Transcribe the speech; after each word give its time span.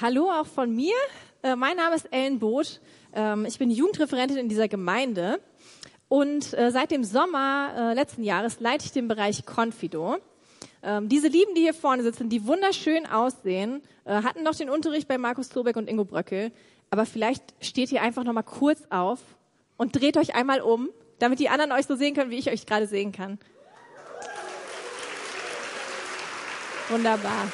Hallo 0.00 0.28
auch 0.28 0.46
von 0.46 0.74
mir. 0.74 0.92
Äh, 1.44 1.54
mein 1.54 1.76
Name 1.76 1.94
ist 1.94 2.12
Ellen 2.12 2.40
Both. 2.40 2.80
Ähm, 3.12 3.46
ich 3.46 3.60
bin 3.60 3.70
Jugendreferentin 3.70 4.36
in 4.36 4.48
dieser 4.48 4.66
Gemeinde. 4.66 5.40
Und 6.08 6.52
äh, 6.52 6.72
seit 6.72 6.90
dem 6.90 7.04
Sommer 7.04 7.72
äh, 7.76 7.94
letzten 7.94 8.24
Jahres 8.24 8.58
leite 8.58 8.86
ich 8.86 8.90
den 8.90 9.06
Bereich 9.06 9.46
Confido. 9.46 10.16
Ähm, 10.82 11.08
diese 11.08 11.28
Lieben, 11.28 11.54
die 11.54 11.60
hier 11.60 11.74
vorne 11.74 12.02
sitzen, 12.02 12.28
die 12.28 12.44
wunderschön 12.44 13.06
aussehen, 13.06 13.82
äh, 14.04 14.14
hatten 14.14 14.42
noch 14.42 14.56
den 14.56 14.68
Unterricht 14.68 15.06
bei 15.06 15.16
Markus 15.16 15.48
Turbeck 15.48 15.76
und 15.76 15.88
Ingo 15.88 16.04
Bröckel. 16.04 16.50
Aber 16.90 17.06
vielleicht 17.06 17.54
steht 17.60 17.92
ihr 17.92 18.02
einfach 18.02 18.24
noch 18.24 18.32
mal 18.32 18.42
kurz 18.42 18.82
auf 18.90 19.20
und 19.76 19.94
dreht 19.94 20.16
euch 20.16 20.34
einmal 20.34 20.60
um, 20.60 20.88
damit 21.20 21.38
die 21.38 21.50
anderen 21.50 21.70
euch 21.70 21.86
so 21.86 21.94
sehen 21.94 22.14
können, 22.14 22.32
wie 22.32 22.38
ich 22.38 22.50
euch 22.50 22.66
gerade 22.66 22.88
sehen 22.88 23.12
kann. 23.12 23.38
Wunderbar. 26.88 27.46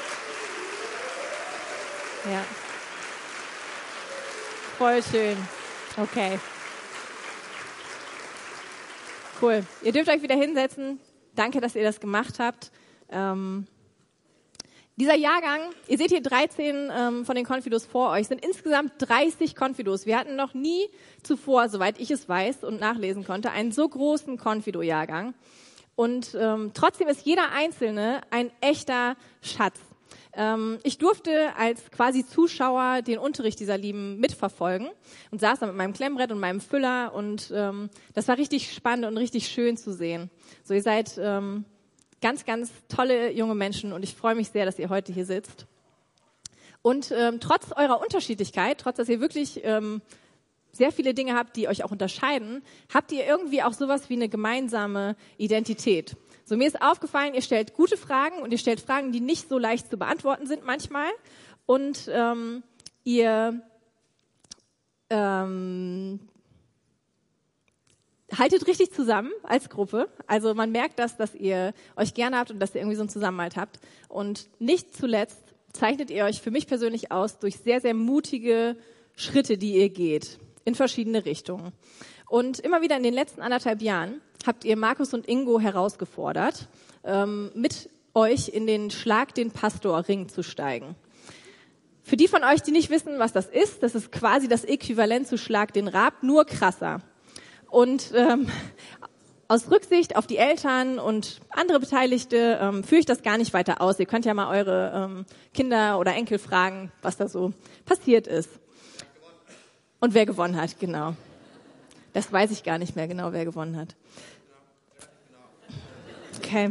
Ja. 2.25 2.45
Voll 4.77 5.03
schön. 5.03 5.37
Okay. 5.97 6.39
Cool. 9.41 9.65
Ihr 9.83 9.93
dürft 9.93 10.11
euch 10.11 10.23
wieder 10.23 10.37
hinsetzen. 10.37 11.01
Danke, 11.35 11.61
dass 11.61 11.75
ihr 11.75 11.83
das 11.83 12.01
gemacht 12.01 12.39
habt. 12.39 12.71
Ähm, 13.11 13.67
dieser 14.97 15.15
Jahrgang, 15.15 15.61
ihr 15.89 15.97
seht 15.97 16.11
hier 16.11 16.21
13 16.21 16.91
ähm, 16.95 17.25
von 17.25 17.35
den 17.35 17.47
Confidos 17.47 17.87
vor 17.87 18.11
euch, 18.11 18.29
sind 18.29 18.45
insgesamt 18.45 18.93
30 18.99 19.57
Confidos. 19.57 20.05
Wir 20.05 20.19
hatten 20.19 20.37
noch 20.37 20.53
nie 20.53 20.91
zuvor, 21.23 21.71
soweit 21.71 21.99
ich 21.99 22.11
es 22.11 22.29
weiß 22.29 22.65
und 22.65 22.81
nachlesen 22.81 23.25
konnte, 23.25 23.51
einen 23.51 23.73
so 23.73 23.89
großen 23.89 24.37
Confido-Jahrgang. 24.37 25.33
Und 25.97 26.37
ähm, 26.39 26.73
trotzdem 26.75 27.09
ist 27.09 27.25
jeder 27.25 27.51
Einzelne 27.53 28.21
ein 28.31 28.51
echter 28.61 29.17
Schatz. 29.41 29.79
Ähm, 30.33 30.79
ich 30.85 30.99
durfte 30.99 31.57
als 31.57 31.91
quasi 31.91 32.25
Zuschauer 32.25 33.03
den 33.03 33.19
Unterricht 33.19 33.59
dieser 33.59 33.77
Lieben 33.77 34.19
mitverfolgen 34.21 34.89
und 35.31 35.41
saß 35.41 35.59
da 35.59 35.67
mit 35.67 35.77
meinem 35.77 35.93
Klemmbrett 35.93 36.31
und 36.31 36.39
meinem 36.39 36.61
Füller 36.61 37.15
und 37.15 37.53
ähm, 37.55 37.91
das 38.15 38.29
war 38.29 38.39
richtig 38.39 38.73
spannend 38.73 39.07
und 39.07 39.17
richtig 39.17 39.49
schön 39.49 39.77
zu 39.77 39.93
sehen. 39.93 40.31
So, 40.63 40.75
ihr 40.75 40.83
seid 40.83 41.19
ähm, 41.21 41.65
ganz, 42.21 42.45
ganz 42.45 42.71
tolle 42.89 43.33
junge 43.33 43.55
Menschen 43.55 43.93
und 43.93 44.05
ich 44.05 44.15
freue 44.15 44.35
mich 44.35 44.51
sehr, 44.51 44.65
dass 44.65 44.79
ihr 44.79 44.89
heute 44.89 45.13
hier 45.13 45.25
sitzt. 45.25 45.67
Und 46.83 47.13
ähm, 47.13 47.41
trotz 47.41 47.73
eurer 47.73 48.01
Unterschiedlichkeit, 48.01 48.79
trotz 48.79 48.97
dass 48.97 49.09
ihr 49.09 49.21
wirklich 49.21 49.61
ähm, 49.65 50.01
sehr 50.73 50.93
viele 50.93 51.15
Dinge 51.15 51.35
habt, 51.35 51.57
die 51.57 51.69
euch 51.69 51.85
auch 51.85 51.91
unterscheiden, 51.91 52.63
habt 52.93 53.13
ihr 53.13 53.27
irgendwie 53.27 53.63
auch 53.63 53.73
sowas 53.73 54.09
wie 54.09 54.15
eine 54.15 54.29
gemeinsame 54.29 55.17
Identität. 55.37 56.17
So, 56.51 56.57
mir 56.57 56.67
ist 56.67 56.83
aufgefallen, 56.83 57.35
ihr 57.35 57.43
stellt 57.43 57.75
gute 57.75 57.97
Fragen 57.97 58.43
und 58.43 58.51
ihr 58.51 58.59
stellt 58.59 58.81
Fragen, 58.81 59.13
die 59.13 59.21
nicht 59.21 59.49
so 59.49 59.57
leicht 59.57 59.89
zu 59.89 59.97
beantworten 59.97 60.49
sind 60.49 60.65
manchmal. 60.65 61.09
Und 61.65 62.11
ähm, 62.13 62.65
ihr 63.05 63.63
ähm, 65.11 66.19
haltet 68.37 68.67
richtig 68.67 68.91
zusammen 68.93 69.31
als 69.45 69.69
Gruppe. 69.69 70.09
Also 70.27 70.53
man 70.55 70.73
merkt 70.73 70.99
das, 70.99 71.17
dass 71.17 71.37
ihr 71.37 71.73
euch 71.95 72.15
gerne 72.15 72.39
habt 72.39 72.51
und 72.51 72.59
dass 72.59 72.75
ihr 72.75 72.81
irgendwie 72.81 72.97
so 72.97 73.03
einen 73.03 73.11
Zusammenhalt 73.11 73.55
habt. 73.55 73.79
Und 74.09 74.49
nicht 74.59 74.97
zuletzt 74.97 75.55
zeichnet 75.73 76.11
ihr 76.11 76.25
euch 76.25 76.41
für 76.41 76.51
mich 76.51 76.67
persönlich 76.67 77.13
aus 77.13 77.39
durch 77.39 77.59
sehr, 77.59 77.81
sehr 77.81 77.95
mutige 77.95 78.77
Schritte, 79.15 79.57
die 79.57 79.75
ihr 79.75 79.89
geht 79.89 80.41
in 80.65 80.75
verschiedene 80.75 81.25
Richtungen. 81.25 81.71
Und 82.29 82.59
immer 82.59 82.83
wieder 82.83 82.97
in 82.97 83.05
den 83.05 83.15
letzten 83.15 83.41
anderthalb 83.41 83.83
Jahren 83.83 84.21
habt 84.47 84.65
ihr 84.65 84.77
Markus 84.77 85.15
und 85.15 85.29
Ingo 85.29 85.61
herausgefordert, 85.61 86.69
ähm, 87.05 87.51
mit 87.55 87.91
euch 88.15 88.49
in 88.49 88.67
den 88.67 88.91
Schlag 88.91 89.35
den 89.35 89.51
Pastor 89.51 90.09
Ring 90.09 90.29
zu 90.29 90.43
steigen. 90.43 90.97
Für 92.03 92.17
die 92.17 92.29
von 92.29 92.43
euch, 92.43 92.63
die 92.63 92.73
nicht 92.73 92.91
wissen, 92.91 93.19
was 93.19 93.33
das 93.33 93.47
ist, 93.47 93.83
das 93.83 93.95
ist 93.95 94.11
quasi 94.11 94.49
das 94.49 94.65
Äquivalent 94.65 95.29
zu 95.29 95.39
Schlag 95.39 95.73
den 95.73 95.87
Rab, 95.87 96.23
nur 96.23 96.45
krasser. 96.45 97.01
Und 97.71 98.13
ähm, 98.17 98.49
aus 99.47 99.71
Rücksicht 99.71 100.17
auf 100.17 100.27
die 100.27 100.37
Eltern 100.37 100.99
und 100.99 101.41
andere 101.51 101.81
Beteiligte 101.81 102.59
ähm, 102.61 102.85
führe 102.85 103.01
ich 103.01 103.07
das 103.07 103.23
gar 103.23 103.39
nicht 103.39 103.53
weiter 103.53 103.81
aus. 103.81 103.99
Ihr 103.99 104.07
könnt 104.07 104.25
ja 104.25 104.35
mal 104.35 104.49
eure 104.49 104.93
ähm, 104.95 105.27
Kinder 105.55 105.99
oder 105.99 106.15
Enkel 106.15 106.39
fragen, 106.39 106.91
was 107.03 107.17
da 107.17 107.29
so 107.29 107.53
passiert 107.85 108.27
ist. 108.27 108.51
Und 110.01 110.15
wer 110.15 110.25
gewonnen 110.25 110.61
hat, 110.61 110.81
genau. 110.81 111.15
Das 112.13 112.33
weiß 112.33 112.51
ich 112.51 112.63
gar 112.63 112.79
nicht 112.79 112.97
mehr 112.97 113.09
genau, 113.09 113.33
wer 113.33 113.45
gewonnen 113.45 113.77
hat. 113.77 113.95
Okay. 116.39 116.71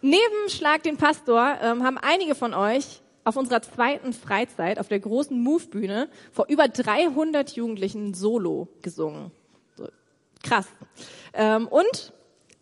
Neben 0.00 0.48
Schlag 0.48 0.82
den 0.82 0.96
Pastor 0.96 1.58
ähm, 1.62 1.82
haben 1.82 1.98
einige 1.98 2.34
von 2.34 2.54
euch 2.54 3.00
auf 3.24 3.36
unserer 3.36 3.62
zweiten 3.62 4.12
Freizeit 4.12 4.78
auf 4.78 4.88
der 4.88 5.00
großen 5.00 5.38
Move-Bühne 5.40 6.08
vor 6.32 6.46
über 6.48 6.68
300 6.68 7.52
Jugendlichen 7.52 8.14
Solo 8.14 8.68
gesungen. 8.82 9.30
So, 9.76 9.88
krass. 10.42 10.66
Ähm, 11.32 11.68
und 11.68 12.12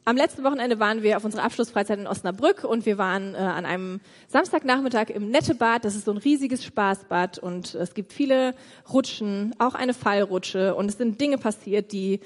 am 0.05 0.17
letzten 0.17 0.43
Wochenende 0.43 0.81
waren 0.81 1.03
wir 1.03 1.17
auf 1.17 1.25
unserer 1.25 1.45
Abschlussfreizeit 1.45 1.99
in 1.99 2.07
Osnabrück 2.07 2.65
und 2.65 2.87
wir 2.87 2.99
waren 2.99 3.35
äh, 3.35 3.39
an 3.39 3.65
einem 3.65 4.01
Samstagnachmittag 4.29 5.11
im 5.11 5.31
Nettebad. 5.31 5.85
Das 5.85 5.95
ist 5.95 6.07
so 6.07 6.11
ein 6.11 6.17
riesiges 6.17 6.65
Spaßbad 6.65 7.39
und 7.39 7.75
es 7.75 7.95
gibt 7.95 8.12
viele 8.12 8.55
Rutschen, 8.93 9.55
auch 9.59 9.75
eine 9.75 9.95
Fallrutsche 9.95 10.75
und 10.75 10.89
es 10.89 10.99
sind 10.99 11.21
Dinge 11.21 11.39
passiert, 11.39 11.93
die 11.93 12.21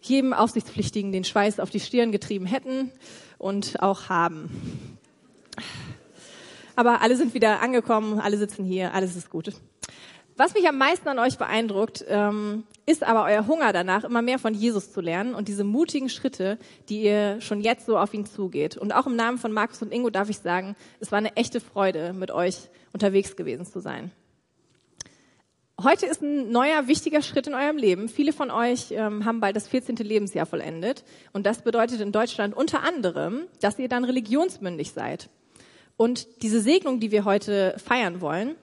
jedem 0.00 0.32
Aufsichtspflichtigen 0.32 1.12
den 1.12 1.24
Schweiß 1.24 1.60
auf 1.60 1.70
die 1.70 1.80
Stirn 1.80 2.12
getrieben 2.12 2.46
hätten 2.46 2.92
und 3.36 3.82
auch 3.82 4.08
haben. 4.08 4.98
Aber 6.76 7.02
alle 7.02 7.16
sind 7.16 7.34
wieder 7.34 7.60
angekommen, 7.60 8.20
alle 8.20 8.38
sitzen 8.38 8.64
hier, 8.64 8.94
alles 8.94 9.16
ist 9.16 9.28
gut. 9.28 9.52
Was 10.38 10.54
mich 10.54 10.68
am 10.68 10.78
meisten 10.78 11.08
an 11.08 11.18
euch 11.18 11.36
beeindruckt, 11.36 12.04
ähm, 12.06 12.62
ist 12.86 13.02
aber 13.02 13.24
euer 13.24 13.48
Hunger 13.48 13.72
danach, 13.72 14.04
immer 14.04 14.22
mehr 14.22 14.38
von 14.38 14.54
Jesus 14.54 14.92
zu 14.92 15.00
lernen 15.00 15.34
und 15.34 15.48
diese 15.48 15.64
mutigen 15.64 16.08
Schritte, 16.08 16.58
die 16.88 17.02
ihr 17.02 17.40
schon 17.40 17.60
jetzt 17.60 17.86
so 17.86 17.98
auf 17.98 18.14
ihn 18.14 18.24
zugeht. 18.24 18.76
Und 18.76 18.92
auch 18.92 19.08
im 19.08 19.16
Namen 19.16 19.38
von 19.38 19.50
Markus 19.50 19.82
und 19.82 19.92
Ingo 19.92 20.10
darf 20.10 20.30
ich 20.30 20.38
sagen, 20.38 20.76
es 21.00 21.10
war 21.10 21.18
eine 21.18 21.34
echte 21.34 21.60
Freude, 21.60 22.12
mit 22.12 22.30
euch 22.30 22.68
unterwegs 22.92 23.34
gewesen 23.34 23.66
zu 23.66 23.80
sein. 23.80 24.12
Heute 25.82 26.06
ist 26.06 26.22
ein 26.22 26.52
neuer, 26.52 26.86
wichtiger 26.86 27.20
Schritt 27.20 27.48
in 27.48 27.54
eurem 27.54 27.76
Leben. 27.76 28.08
Viele 28.08 28.32
von 28.32 28.52
euch 28.52 28.92
ähm, 28.92 29.24
haben 29.24 29.40
bald 29.40 29.56
das 29.56 29.66
14. 29.66 29.96
Lebensjahr 29.96 30.46
vollendet. 30.46 31.02
Und 31.32 31.46
das 31.46 31.62
bedeutet 31.62 32.00
in 32.00 32.12
Deutschland 32.12 32.56
unter 32.56 32.84
anderem, 32.84 33.48
dass 33.60 33.80
ihr 33.80 33.88
dann 33.88 34.04
religionsmündig 34.04 34.92
seid. 34.92 35.30
Und 35.96 36.28
diese 36.42 36.60
Segnung, 36.60 37.00
die 37.00 37.10
wir 37.10 37.24
heute 37.24 37.74
feiern 37.84 38.20
wollen, 38.20 38.54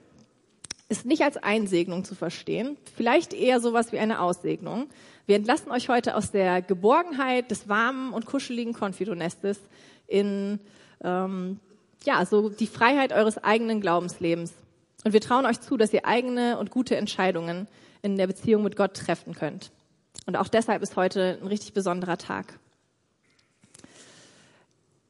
ist 0.88 1.04
nicht 1.04 1.22
als 1.22 1.36
Einsegnung 1.36 2.04
zu 2.04 2.14
verstehen, 2.14 2.76
vielleicht 2.94 3.34
eher 3.34 3.60
sowas 3.60 3.92
wie 3.92 3.98
eine 3.98 4.20
Aussegnung. 4.20 4.86
Wir 5.26 5.36
entlassen 5.36 5.72
euch 5.72 5.88
heute 5.88 6.14
aus 6.14 6.30
der 6.30 6.62
Geborgenheit 6.62 7.50
des 7.50 7.68
warmen 7.68 8.12
und 8.12 8.26
kuscheligen 8.26 8.72
Konfidonestes 8.72 9.58
in 10.06 10.60
ähm, 11.02 11.58
ja 12.04 12.24
so 12.24 12.48
die 12.48 12.68
Freiheit 12.68 13.12
eures 13.12 13.42
eigenen 13.42 13.80
Glaubenslebens. 13.80 14.52
Und 15.04 15.12
wir 15.12 15.20
trauen 15.20 15.46
euch 15.46 15.60
zu, 15.60 15.76
dass 15.76 15.92
ihr 15.92 16.06
eigene 16.06 16.58
und 16.58 16.70
gute 16.70 16.96
Entscheidungen 16.96 17.66
in 18.02 18.16
der 18.16 18.28
Beziehung 18.28 18.62
mit 18.62 18.76
Gott 18.76 18.94
treffen 18.94 19.34
könnt. 19.34 19.72
Und 20.26 20.36
auch 20.36 20.48
deshalb 20.48 20.82
ist 20.82 20.96
heute 20.96 21.38
ein 21.40 21.48
richtig 21.48 21.72
besonderer 21.72 22.18
Tag. 22.18 22.58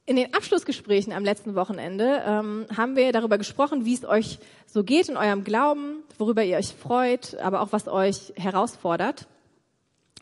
In 0.08 0.14
den 0.14 0.32
Abschlussgesprächen 0.34 1.12
am 1.12 1.24
letzten 1.24 1.56
Wochenende 1.56 2.22
ähm, 2.24 2.66
haben 2.76 2.94
wir 2.94 3.10
darüber 3.10 3.38
gesprochen, 3.38 3.84
wie 3.84 3.94
es 3.94 4.04
euch 4.04 4.38
so 4.64 4.84
geht 4.84 5.08
in 5.08 5.16
eurem 5.16 5.42
Glauben, 5.42 6.04
worüber 6.16 6.44
ihr 6.44 6.58
euch 6.58 6.68
freut, 6.68 7.34
aber 7.38 7.60
auch 7.60 7.72
was 7.72 7.88
euch 7.88 8.32
herausfordert. 8.36 9.26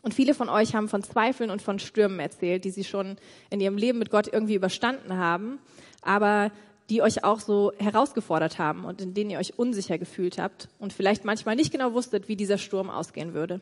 Und 0.01 0.15
viele 0.15 0.33
von 0.33 0.49
euch 0.49 0.73
haben 0.73 0.89
von 0.89 1.03
Zweifeln 1.03 1.51
und 1.51 1.61
von 1.61 1.77
Stürmen 1.77 2.19
erzählt, 2.19 2.65
die 2.65 2.71
sie 2.71 2.83
schon 2.83 3.17
in 3.51 3.61
ihrem 3.61 3.77
Leben 3.77 3.99
mit 3.99 4.09
Gott 4.09 4.27
irgendwie 4.27 4.55
überstanden 4.55 5.17
haben, 5.17 5.59
aber 6.01 6.51
die 6.89 7.03
euch 7.03 7.23
auch 7.23 7.39
so 7.39 7.71
herausgefordert 7.77 8.57
haben 8.57 8.85
und 8.85 9.01
in 9.01 9.13
denen 9.13 9.29
ihr 9.29 9.39
euch 9.39 9.59
unsicher 9.59 9.99
gefühlt 9.99 10.39
habt 10.39 10.67
und 10.79 10.93
vielleicht 10.93 11.25
manchmal 11.25 11.55
nicht 11.55 11.71
genau 11.71 11.93
wusstet, 11.93 12.27
wie 12.27 12.35
dieser 12.35 12.57
Sturm 12.57 12.89
ausgehen 12.89 13.35
würde. 13.35 13.61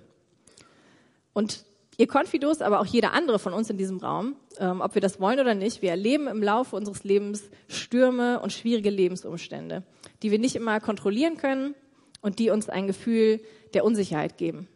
Und 1.33 1.65
Ihr 1.97 2.07
Konfidos, 2.07 2.61
aber 2.61 2.79
auch 2.79 2.85
jeder 2.85 3.13
andere 3.13 3.39
von 3.39 3.53
uns 3.53 3.69
in 3.69 3.77
diesem 3.77 3.97
Raum, 3.97 4.35
ähm, 4.57 4.81
ob 4.81 4.95
wir 4.95 5.01
das 5.01 5.19
wollen 5.19 5.39
oder 5.39 5.53
nicht, 5.53 5.81
wir 5.81 5.91
erleben 5.91 6.27
im 6.27 6.41
Laufe 6.41 6.75
unseres 6.75 7.03
Lebens 7.03 7.49
Stürme 7.67 8.39
und 8.39 8.51
schwierige 8.51 8.89
Lebensumstände, 8.89 9.83
die 10.23 10.31
wir 10.31 10.39
nicht 10.39 10.55
immer 10.55 10.79
kontrollieren 10.79 11.37
können 11.37 11.75
und 12.21 12.39
die 12.39 12.49
uns 12.49 12.69
ein 12.69 12.87
Gefühl 12.87 13.41
der 13.73 13.85
Unsicherheit 13.85 14.37
geben. 14.37 14.67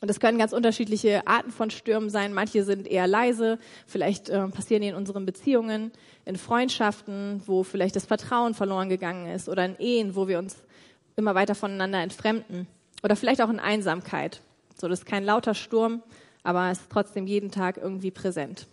Und 0.00 0.10
es 0.10 0.18
können 0.18 0.38
ganz 0.38 0.52
unterschiedliche 0.52 1.28
Arten 1.28 1.52
von 1.52 1.70
Stürmen 1.70 2.10
sein. 2.10 2.34
Manche 2.34 2.64
sind 2.64 2.88
eher 2.88 3.06
leise, 3.06 3.60
vielleicht 3.86 4.30
äh, 4.30 4.48
passieren 4.48 4.82
die 4.82 4.88
in 4.88 4.96
unseren 4.96 5.24
Beziehungen, 5.24 5.92
in 6.24 6.34
Freundschaften, 6.34 7.40
wo 7.46 7.62
vielleicht 7.62 7.94
das 7.94 8.06
Vertrauen 8.06 8.54
verloren 8.54 8.88
gegangen 8.88 9.28
ist 9.28 9.48
oder 9.48 9.64
in 9.64 9.76
Ehen, 9.78 10.16
wo 10.16 10.26
wir 10.26 10.40
uns 10.40 10.56
immer 11.14 11.36
weiter 11.36 11.54
voneinander 11.54 12.02
entfremden 12.02 12.66
oder 13.04 13.14
vielleicht 13.14 13.40
auch 13.42 13.50
in 13.50 13.60
Einsamkeit 13.60 14.42
so, 14.82 14.88
das 14.88 15.00
ist 15.00 15.06
kein 15.06 15.24
lauter 15.24 15.54
Sturm, 15.54 16.02
aber 16.42 16.70
es 16.70 16.80
ist 16.80 16.90
trotzdem 16.90 17.26
jeden 17.26 17.50
Tag 17.50 17.78
irgendwie 17.78 18.10
präsent. 18.10 18.66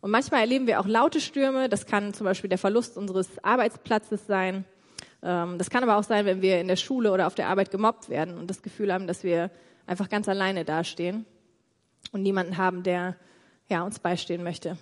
Und 0.00 0.10
manchmal 0.10 0.40
erleben 0.40 0.66
wir 0.66 0.80
auch 0.80 0.86
laute 0.86 1.20
Stürme. 1.20 1.68
Das 1.68 1.86
kann 1.86 2.14
zum 2.14 2.24
Beispiel 2.24 2.48
der 2.48 2.58
Verlust 2.58 2.96
unseres 2.96 3.28
Arbeitsplatzes 3.44 4.26
sein, 4.26 4.64
Ähm, 5.22 5.58
das 5.58 5.68
kann 5.68 5.82
aber 5.82 5.98
auch 5.98 6.02
sein, 6.02 6.24
wenn 6.24 6.40
wir 6.40 6.60
in 6.60 6.68
der 6.68 6.76
Schule 6.76 7.12
oder 7.12 7.26
auf 7.26 7.34
der 7.34 7.48
Arbeit 7.48 7.70
gemobbt 7.70 8.08
werden 8.08 8.38
und 8.38 8.48
das 8.48 8.62
Gefühl 8.62 8.92
haben, 8.92 9.06
dass 9.06 9.22
wir 9.22 9.50
einfach 9.86 10.08
ganz 10.08 10.28
alleine 10.28 10.64
dastehen 10.64 11.26
und 12.12 12.22
niemanden 12.22 12.56
haben, 12.56 12.82
der 12.82 13.16
ja, 13.68 13.82
uns 13.82 13.98
beistehen 13.98 14.42
möchte. 14.42 14.78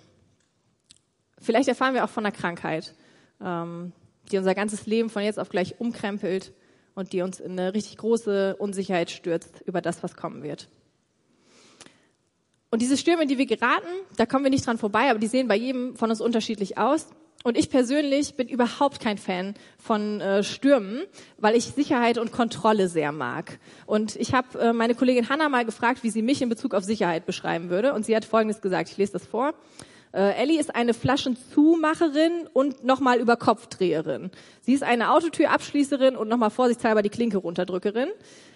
Vielleicht 1.39 1.67
erfahren 1.67 1.93
wir 1.93 2.03
auch 2.03 2.09
von 2.09 2.25
einer 2.25 2.35
Krankheit, 2.35 2.95
ähm, 3.43 3.91
die 4.31 4.37
unser 4.37 4.55
ganzes 4.55 4.85
Leben 4.85 5.09
von 5.09 5.23
jetzt 5.23 5.39
auf 5.39 5.49
gleich 5.49 5.79
umkrempelt 5.79 6.53
und 6.99 7.13
die 7.13 7.21
uns 7.21 7.39
in 7.39 7.53
eine 7.53 7.73
richtig 7.73 7.97
große 7.97 8.57
Unsicherheit 8.57 9.09
stürzt 9.09 9.61
über 9.65 9.81
das, 9.81 10.03
was 10.03 10.15
kommen 10.15 10.43
wird. 10.43 10.67
Und 12.71 12.81
diese 12.81 12.97
Stürme, 12.97 13.23
in 13.23 13.29
die 13.29 13.37
wir 13.37 13.47
geraten, 13.47 13.87
da 14.17 14.25
kommen 14.25 14.43
wir 14.43 14.51
nicht 14.51 14.67
dran 14.67 14.77
vorbei, 14.77 15.09
aber 15.09 15.17
die 15.17 15.27
sehen 15.27 15.47
bei 15.47 15.55
jedem 15.55 15.95
von 15.95 16.09
uns 16.09 16.21
unterschiedlich 16.21 16.77
aus. 16.77 17.07
Und 17.43 17.57
ich 17.57 17.69
persönlich 17.69 18.35
bin 18.35 18.49
überhaupt 18.49 18.99
kein 18.99 19.17
Fan 19.17 19.53
von 19.77 20.19
äh, 20.19 20.43
Stürmen, 20.43 21.03
weil 21.37 21.55
ich 21.55 21.67
Sicherheit 21.67 22.17
und 22.17 22.33
Kontrolle 22.33 22.89
sehr 22.89 23.13
mag. 23.13 23.59
Und 23.85 24.17
ich 24.17 24.33
habe 24.33 24.59
äh, 24.59 24.73
meine 24.73 24.93
Kollegin 24.93 25.29
Hanna 25.29 25.47
mal 25.47 25.63
gefragt, 25.63 26.03
wie 26.03 26.09
sie 26.09 26.21
mich 26.21 26.41
in 26.41 26.49
Bezug 26.49 26.73
auf 26.73 26.83
Sicherheit 26.83 27.25
beschreiben 27.25 27.69
würde. 27.69 27.93
Und 27.93 28.05
sie 28.05 28.13
hat 28.13 28.25
Folgendes 28.25 28.61
gesagt, 28.61 28.89
ich 28.89 28.97
lese 28.97 29.13
das 29.13 29.25
vor. 29.25 29.53
Äh, 30.11 30.41
Ellie 30.41 30.59
ist 30.59 30.75
eine 30.75 30.93
Flaschenzumacherin 30.93 32.47
und 32.53 32.83
nochmal 32.83 33.19
über 33.19 33.37
Kopfdreherin. 33.37 34.31
Sie 34.61 34.73
ist 34.73 34.83
eine 34.83 35.11
Autotürabschließerin 35.11 36.15
und 36.15 36.29
nochmal 36.29 36.49
vorsichtshalber 36.49 37.01
die 37.01 37.09
Klinke 37.09 37.37
runterdrückerin. 37.37 38.09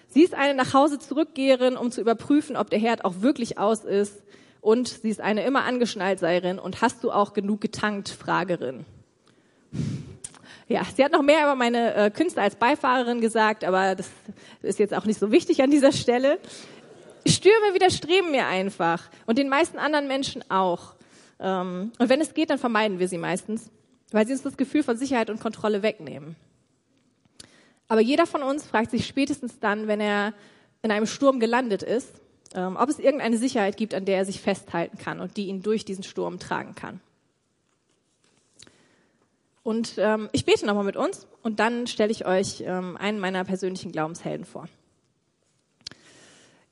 Sie 0.09 0.23
ist 0.23 0.33
eine 0.33 0.53
nach 0.55 0.73
Hause 0.73 0.99
zurückgeherin, 0.99 1.77
um 1.77 1.91
zu 1.91 2.01
überprüfen, 2.01 2.55
ob 2.55 2.69
der 2.69 2.79
Herd 2.79 3.05
auch 3.05 3.21
wirklich 3.21 3.57
aus 3.57 3.83
ist. 3.83 4.23
Und 4.61 4.87
sie 4.87 5.09
ist 5.09 5.21
eine 5.21 5.43
immer 5.43 5.65
angeschnallt 5.65 6.19
Seierin 6.19 6.57
und 6.57 6.81
hast 6.81 7.03
du 7.03 7.11
auch 7.11 7.33
genug 7.33 7.61
getankt? 7.61 8.09
Fragerin. 8.09 8.85
Ja, 10.69 10.83
sie 10.95 11.03
hat 11.03 11.11
noch 11.11 11.21
mehr 11.21 11.43
über 11.43 11.55
meine 11.55 11.93
äh, 11.93 12.09
Künste 12.09 12.41
als 12.41 12.55
Beifahrerin 12.55 13.19
gesagt, 13.19 13.65
aber 13.65 13.95
das 13.95 14.09
ist 14.61 14.79
jetzt 14.79 14.93
auch 14.93 15.05
nicht 15.05 15.19
so 15.19 15.31
wichtig 15.31 15.61
an 15.61 15.69
dieser 15.69 15.91
Stelle. 15.91 16.39
Stürme 17.25 17.73
widerstreben 17.73 18.31
mir 18.31 18.47
einfach 18.47 19.03
und 19.25 19.37
den 19.37 19.49
meisten 19.49 19.77
anderen 19.77 20.07
Menschen 20.07 20.49
auch. 20.49 20.93
Ähm, 21.43 21.91
und 21.99 22.09
wenn 22.09 22.21
es 22.21 22.33
geht, 22.33 22.49
dann 22.49 22.57
vermeiden 22.57 22.97
wir 22.97 23.07
sie 23.07 23.19
meistens, 23.19 23.69
weil 24.11 24.25
sie 24.25 24.33
uns 24.33 24.41
das 24.41 24.57
Gefühl 24.57 24.81
von 24.81 24.97
Sicherheit 24.97 25.29
und 25.29 25.39
Kontrolle 25.39 25.83
wegnehmen. 25.83 26.35
Aber 27.87 28.01
jeder 28.01 28.25
von 28.25 28.41
uns 28.41 28.65
fragt 28.65 28.89
sich 28.89 29.05
spätestens 29.05 29.59
dann, 29.59 29.87
wenn 29.87 29.99
er 29.99 30.33
in 30.81 30.89
einem 30.89 31.05
Sturm 31.05 31.39
gelandet 31.39 31.83
ist, 31.83 32.21
ähm, 32.55 32.77
ob 32.79 32.89
es 32.89 32.97
irgendeine 32.97 33.37
Sicherheit 33.37 33.77
gibt, 33.77 33.93
an 33.93 34.05
der 34.05 34.17
er 34.17 34.25
sich 34.25 34.41
festhalten 34.41 34.97
kann 34.97 35.19
und 35.19 35.37
die 35.37 35.47
ihn 35.47 35.61
durch 35.61 35.85
diesen 35.85 36.03
Sturm 36.03 36.39
tragen 36.39 36.75
kann. 36.75 37.01
Und 39.63 39.95
ähm, 39.97 40.29
ich 40.31 40.45
bete 40.45 40.65
nochmal 40.65 40.83
mit 40.83 40.97
uns 40.97 41.27
und 41.41 41.59
dann 41.59 41.87
stelle 41.87 42.11
ich 42.11 42.25
euch 42.25 42.63
ähm, 42.65 42.97
einen 42.97 43.19
meiner 43.19 43.43
persönlichen 43.43 43.91
Glaubenshelden 43.91 44.45
vor. 44.45 44.67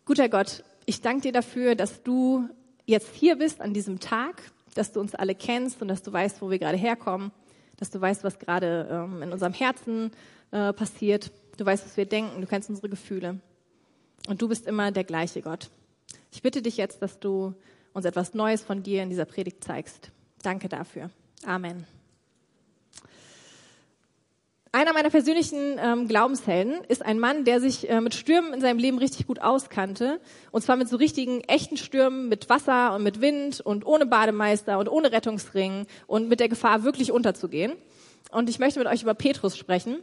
Guter 0.05 0.27
Gott, 0.27 0.63
ich 0.85 1.01
danke 1.01 1.21
dir 1.21 1.31
dafür, 1.31 1.75
dass 1.75 2.03
du 2.03 2.49
jetzt 2.85 3.15
hier 3.15 3.37
bist 3.37 3.61
an 3.61 3.73
diesem 3.73 3.99
Tag, 3.99 4.41
dass 4.73 4.91
du 4.91 4.99
uns 4.99 5.15
alle 5.15 5.35
kennst 5.35 5.81
und 5.81 5.87
dass 5.87 6.03
du 6.03 6.11
weißt, 6.11 6.41
wo 6.41 6.49
wir 6.49 6.59
gerade 6.59 6.77
herkommen, 6.77 7.31
dass 7.77 7.89
du 7.89 7.99
weißt, 7.99 8.23
was 8.23 8.39
gerade 8.39 8.87
ähm, 8.91 9.21
in 9.23 9.31
unserem 9.31 9.53
Herzen 9.53 10.11
äh, 10.51 10.73
passiert. 10.73 11.31
Du 11.57 11.65
weißt, 11.65 11.85
was 11.85 11.97
wir 11.97 12.05
denken, 12.05 12.41
du 12.41 12.47
kennst 12.47 12.69
unsere 12.69 12.89
Gefühle. 12.89 13.39
Und 14.27 14.41
du 14.41 14.47
bist 14.47 14.67
immer 14.67 14.91
der 14.91 15.03
gleiche 15.03 15.41
Gott. 15.41 15.69
Ich 16.31 16.41
bitte 16.41 16.61
dich 16.61 16.77
jetzt, 16.77 17.01
dass 17.01 17.19
du 17.19 17.53
uns 17.93 18.05
etwas 18.05 18.33
Neues 18.33 18.61
von 18.61 18.83
dir 18.83 19.03
in 19.03 19.09
dieser 19.09 19.25
Predigt 19.25 19.63
zeigst. 19.63 20.11
Danke 20.43 20.69
dafür. 20.69 21.09
Amen. 21.45 21.85
Einer 24.73 24.93
meiner 24.93 25.09
persönlichen 25.09 25.77
ähm, 25.79 26.07
Glaubenshelden 26.07 26.85
ist 26.87 27.03
ein 27.05 27.19
Mann, 27.19 27.43
der 27.43 27.59
sich 27.59 27.89
äh, 27.89 27.99
mit 27.99 28.15
Stürmen 28.15 28.53
in 28.53 28.61
seinem 28.61 28.79
Leben 28.79 28.99
richtig 28.99 29.27
gut 29.27 29.41
auskannte. 29.41 30.21
Und 30.51 30.61
zwar 30.61 30.77
mit 30.77 30.87
so 30.87 30.95
richtigen, 30.95 31.41
echten 31.41 31.75
Stürmen, 31.75 32.29
mit 32.29 32.49
Wasser 32.49 32.95
und 32.95 33.03
mit 33.03 33.19
Wind 33.19 33.59
und 33.59 33.85
ohne 33.85 34.05
Bademeister 34.05 34.79
und 34.79 34.87
ohne 34.87 35.11
Rettungsring 35.11 35.87
und 36.07 36.29
mit 36.29 36.39
der 36.39 36.47
Gefahr, 36.47 36.85
wirklich 36.85 37.11
unterzugehen. 37.11 37.73
Und 38.31 38.49
ich 38.49 38.59
möchte 38.59 38.79
mit 38.79 38.87
euch 38.87 39.03
über 39.03 39.13
Petrus 39.13 39.57
sprechen. 39.57 39.97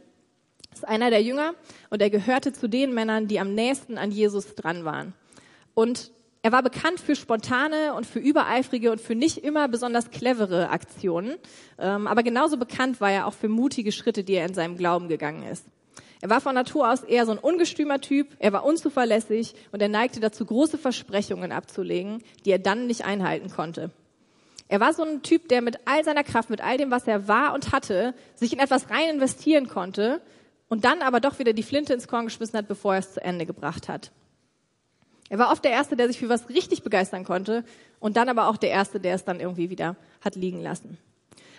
Das 0.69 0.79
ist 0.79 0.87
einer 0.87 1.09
der 1.09 1.23
Jünger 1.23 1.55
und 1.89 1.99
er 1.99 2.11
gehörte 2.11 2.53
zu 2.53 2.69
den 2.69 2.93
Männern, 2.93 3.27
die 3.27 3.39
am 3.39 3.55
nächsten 3.55 3.97
an 3.97 4.11
Jesus 4.11 4.53
dran 4.53 4.85
waren. 4.85 5.13
Und 5.73 6.11
er 6.41 6.53
war 6.53 6.63
bekannt 6.63 7.01
für 7.01 7.15
spontane 7.15 7.93
und 7.93 8.05
für 8.05 8.19
übereifrige 8.19 8.91
und 8.91 9.01
für 9.01 9.15
nicht 9.15 9.39
immer 9.39 9.67
besonders 9.67 10.09
clevere 10.09 10.69
Aktionen. 10.69 11.35
Ähm, 11.77 12.07
aber 12.07 12.23
genauso 12.23 12.57
bekannt 12.57 13.01
war 13.01 13.11
er 13.11 13.27
auch 13.27 13.33
für 13.33 13.49
mutige 13.49 13.91
Schritte, 13.91 14.23
die 14.23 14.35
er 14.35 14.45
in 14.45 14.53
seinem 14.53 14.77
Glauben 14.77 15.09
gegangen 15.09 15.43
ist. 15.43 15.65
Er 16.21 16.29
war 16.29 16.41
von 16.41 16.55
Natur 16.55 16.91
aus 16.91 17.03
eher 17.03 17.25
so 17.25 17.31
ein 17.31 17.37
ungestümer 17.37 18.01
Typ, 18.01 18.27
er 18.39 18.51
war 18.51 18.65
unzuverlässig 18.65 19.53
und 19.71 19.81
er 19.81 19.87
neigte 19.87 20.19
dazu, 20.19 20.45
große 20.45 20.77
Versprechungen 20.77 21.51
abzulegen, 21.51 22.23
die 22.45 22.51
er 22.51 22.59
dann 22.59 22.87
nicht 22.87 23.05
einhalten 23.05 23.49
konnte. 23.49 23.91
Er 24.67 24.79
war 24.79 24.93
so 24.93 25.03
ein 25.03 25.23
Typ, 25.23 25.47
der 25.49 25.61
mit 25.61 25.79
all 25.85 26.03
seiner 26.03 26.23
Kraft, 26.23 26.49
mit 26.49 26.61
all 26.61 26.77
dem, 26.77 26.91
was 26.91 27.07
er 27.07 27.27
war 27.27 27.53
und 27.53 27.71
hatte, 27.71 28.13
sich 28.35 28.53
in 28.53 28.59
etwas 28.59 28.89
rein 28.89 29.15
investieren 29.15 29.67
konnte 29.67 30.21
und 30.67 30.85
dann 30.85 31.01
aber 31.01 31.19
doch 31.19 31.39
wieder 31.39 31.53
die 31.53 31.63
Flinte 31.63 31.93
ins 31.93 32.07
Korn 32.07 32.25
geschmissen 32.25 32.57
hat, 32.57 32.67
bevor 32.67 32.93
er 32.93 32.99
es 32.99 33.13
zu 33.13 33.23
Ende 33.23 33.45
gebracht 33.45 33.89
hat. 33.89 34.11
Er 35.29 35.37
war 35.37 35.51
oft 35.51 35.63
der 35.63 35.71
Erste, 35.71 35.95
der 35.95 36.07
sich 36.07 36.19
für 36.19 36.29
was 36.29 36.49
richtig 36.49 36.83
begeistern 36.83 37.23
konnte 37.23 37.63
und 37.99 38.17
dann 38.17 38.29
aber 38.29 38.47
auch 38.47 38.57
der 38.57 38.71
Erste, 38.71 38.99
der 38.99 39.15
es 39.15 39.23
dann 39.23 39.39
irgendwie 39.39 39.69
wieder 39.69 39.95
hat 40.21 40.35
liegen 40.35 40.59
lassen. 40.59 40.97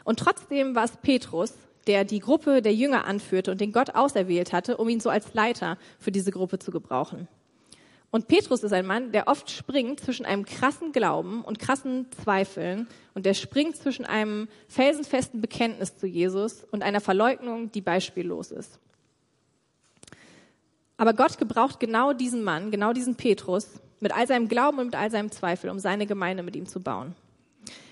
Und 0.05 0.19
trotzdem 0.19 0.75
war 0.75 0.85
es 0.85 0.97
Petrus, 0.97 1.55
der 1.87 2.05
die 2.05 2.21
Gruppe 2.21 2.63
der 2.63 2.75
Jünger 2.75 3.05
anführte 3.05 3.51
und 3.51 3.61
den 3.61 3.73
Gott 3.73 3.95
auserwählt 3.95 4.53
hatte, 4.53 4.77
um 4.77 4.89
ihn 4.89 5.01
so 5.01 5.09
als 5.09 5.33
Leiter 5.35 5.79
für 5.99 6.13
diese 6.13 6.31
Gruppe 6.31 6.59
zu 6.59 6.71
gebrauchen. 6.71 7.29
Und 8.11 8.27
Petrus 8.27 8.65
ist 8.65 8.73
ein 8.73 8.87
Mann, 8.87 9.13
der 9.13 9.29
oft 9.29 9.51
springt 9.51 10.01
zwischen 10.01 10.27
einem 10.27 10.45
krassen 10.45 10.91
Glauben 10.91 11.43
und 11.43 11.61
krassen 11.61 12.07
Zweifeln 12.11 12.89
und 13.15 13.25
der 13.25 13.35
springt 13.35 13.77
zwischen 13.77 14.05
einem 14.05 14.49
felsenfesten 14.69 15.41
Bekenntnis 15.41 15.97
zu 15.97 16.09
Jesus 16.09 16.65
und 16.73 16.83
einer 16.83 17.01
Verleugnung, 17.01 17.71
die 17.71 17.81
beispiellos 17.81 18.51
ist. 18.51 18.81
Aber 21.01 21.15
Gott 21.15 21.39
gebraucht 21.39 21.81
genau 21.81 22.13
diesen 22.13 22.45
Mann, 22.45 22.71
genau 22.71 22.93
diesen 22.93 23.15
Petrus, 23.15 23.67
mit 24.01 24.15
all 24.15 24.27
seinem 24.27 24.49
Glauben 24.49 24.81
und 24.81 24.85
mit 24.89 24.95
all 24.95 25.11
seinem 25.11 25.31
Zweifel, 25.31 25.71
um 25.71 25.79
seine 25.79 26.05
Gemeinde 26.05 26.43
mit 26.43 26.55
ihm 26.57 26.67
zu 26.67 26.79
bauen. 26.79 27.15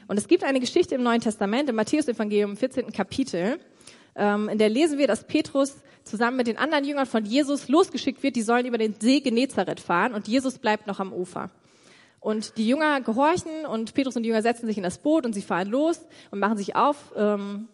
Und 0.08 0.18
es 0.18 0.28
gibt 0.28 0.44
eine 0.44 0.60
Geschichte 0.60 0.94
im 0.94 1.02
Neuen 1.02 1.22
Testament, 1.22 1.70
im 1.70 1.76
Matthäus-Evangelium, 1.76 2.50
im 2.50 2.56
14. 2.58 2.92
Kapitel, 2.92 3.60
ähm, 4.14 4.50
in 4.50 4.58
der 4.58 4.68
lesen 4.68 4.98
wir, 4.98 5.06
dass 5.06 5.26
Petrus 5.26 5.76
zusammen 6.04 6.36
mit 6.36 6.48
den 6.48 6.58
anderen 6.58 6.84
Jüngern 6.84 7.06
von 7.06 7.24
Jesus 7.24 7.68
losgeschickt 7.68 8.22
wird, 8.22 8.36
die 8.36 8.42
sollen 8.42 8.66
über 8.66 8.76
den 8.76 8.94
See 9.00 9.20
Genezareth 9.20 9.80
fahren 9.80 10.12
und 10.12 10.28
Jesus 10.28 10.58
bleibt 10.58 10.86
noch 10.86 11.00
am 11.00 11.14
Ufer. 11.14 11.48
Und 12.20 12.58
die 12.58 12.68
Jünger 12.68 13.00
gehorchen 13.00 13.64
und 13.72 13.94
Petrus 13.94 14.16
und 14.16 14.24
die 14.24 14.28
Jünger 14.28 14.42
setzen 14.42 14.66
sich 14.66 14.76
in 14.76 14.82
das 14.82 14.98
Boot 14.98 15.24
und 15.24 15.32
sie 15.32 15.40
fahren 15.40 15.68
los 15.68 15.98
und 16.30 16.40
machen 16.40 16.58
sich 16.58 16.76
auf, 16.76 17.14
ähm, 17.16 17.68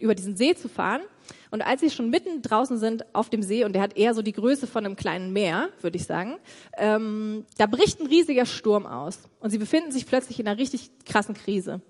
über 0.00 0.14
diesen 0.14 0.36
See 0.36 0.54
zu 0.54 0.68
fahren. 0.68 1.02
Und 1.50 1.62
als 1.62 1.80
sie 1.80 1.90
schon 1.90 2.10
mitten 2.10 2.42
draußen 2.42 2.78
sind 2.78 3.14
auf 3.14 3.28
dem 3.28 3.42
See, 3.42 3.64
und 3.64 3.72
der 3.72 3.82
hat 3.82 3.96
eher 3.96 4.14
so 4.14 4.22
die 4.22 4.32
Größe 4.32 4.66
von 4.66 4.84
einem 4.84 4.96
kleinen 4.96 5.32
Meer, 5.32 5.68
würde 5.80 5.96
ich 5.96 6.04
sagen, 6.04 6.36
ähm, 6.76 7.44
da 7.58 7.66
bricht 7.66 8.00
ein 8.00 8.06
riesiger 8.06 8.46
Sturm 8.46 8.86
aus. 8.86 9.20
Und 9.40 9.50
sie 9.50 9.58
befinden 9.58 9.92
sich 9.92 10.06
plötzlich 10.06 10.38
in 10.38 10.46
einer 10.46 10.58
richtig 10.58 10.90
krassen 11.04 11.34
Krise. 11.34 11.80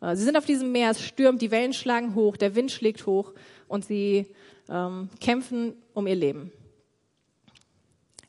Äh, 0.00 0.16
sie 0.16 0.24
sind 0.24 0.36
auf 0.36 0.44
diesem 0.44 0.72
Meer, 0.72 0.90
es 0.90 1.02
stürmt, 1.02 1.42
die 1.42 1.50
Wellen 1.50 1.72
schlagen 1.72 2.14
hoch, 2.14 2.36
der 2.36 2.54
Wind 2.54 2.70
schlägt 2.70 3.06
hoch 3.06 3.32
und 3.68 3.84
sie 3.84 4.26
ähm, 4.68 5.08
kämpfen 5.20 5.74
um 5.94 6.06
ihr 6.06 6.14
Leben. 6.14 6.52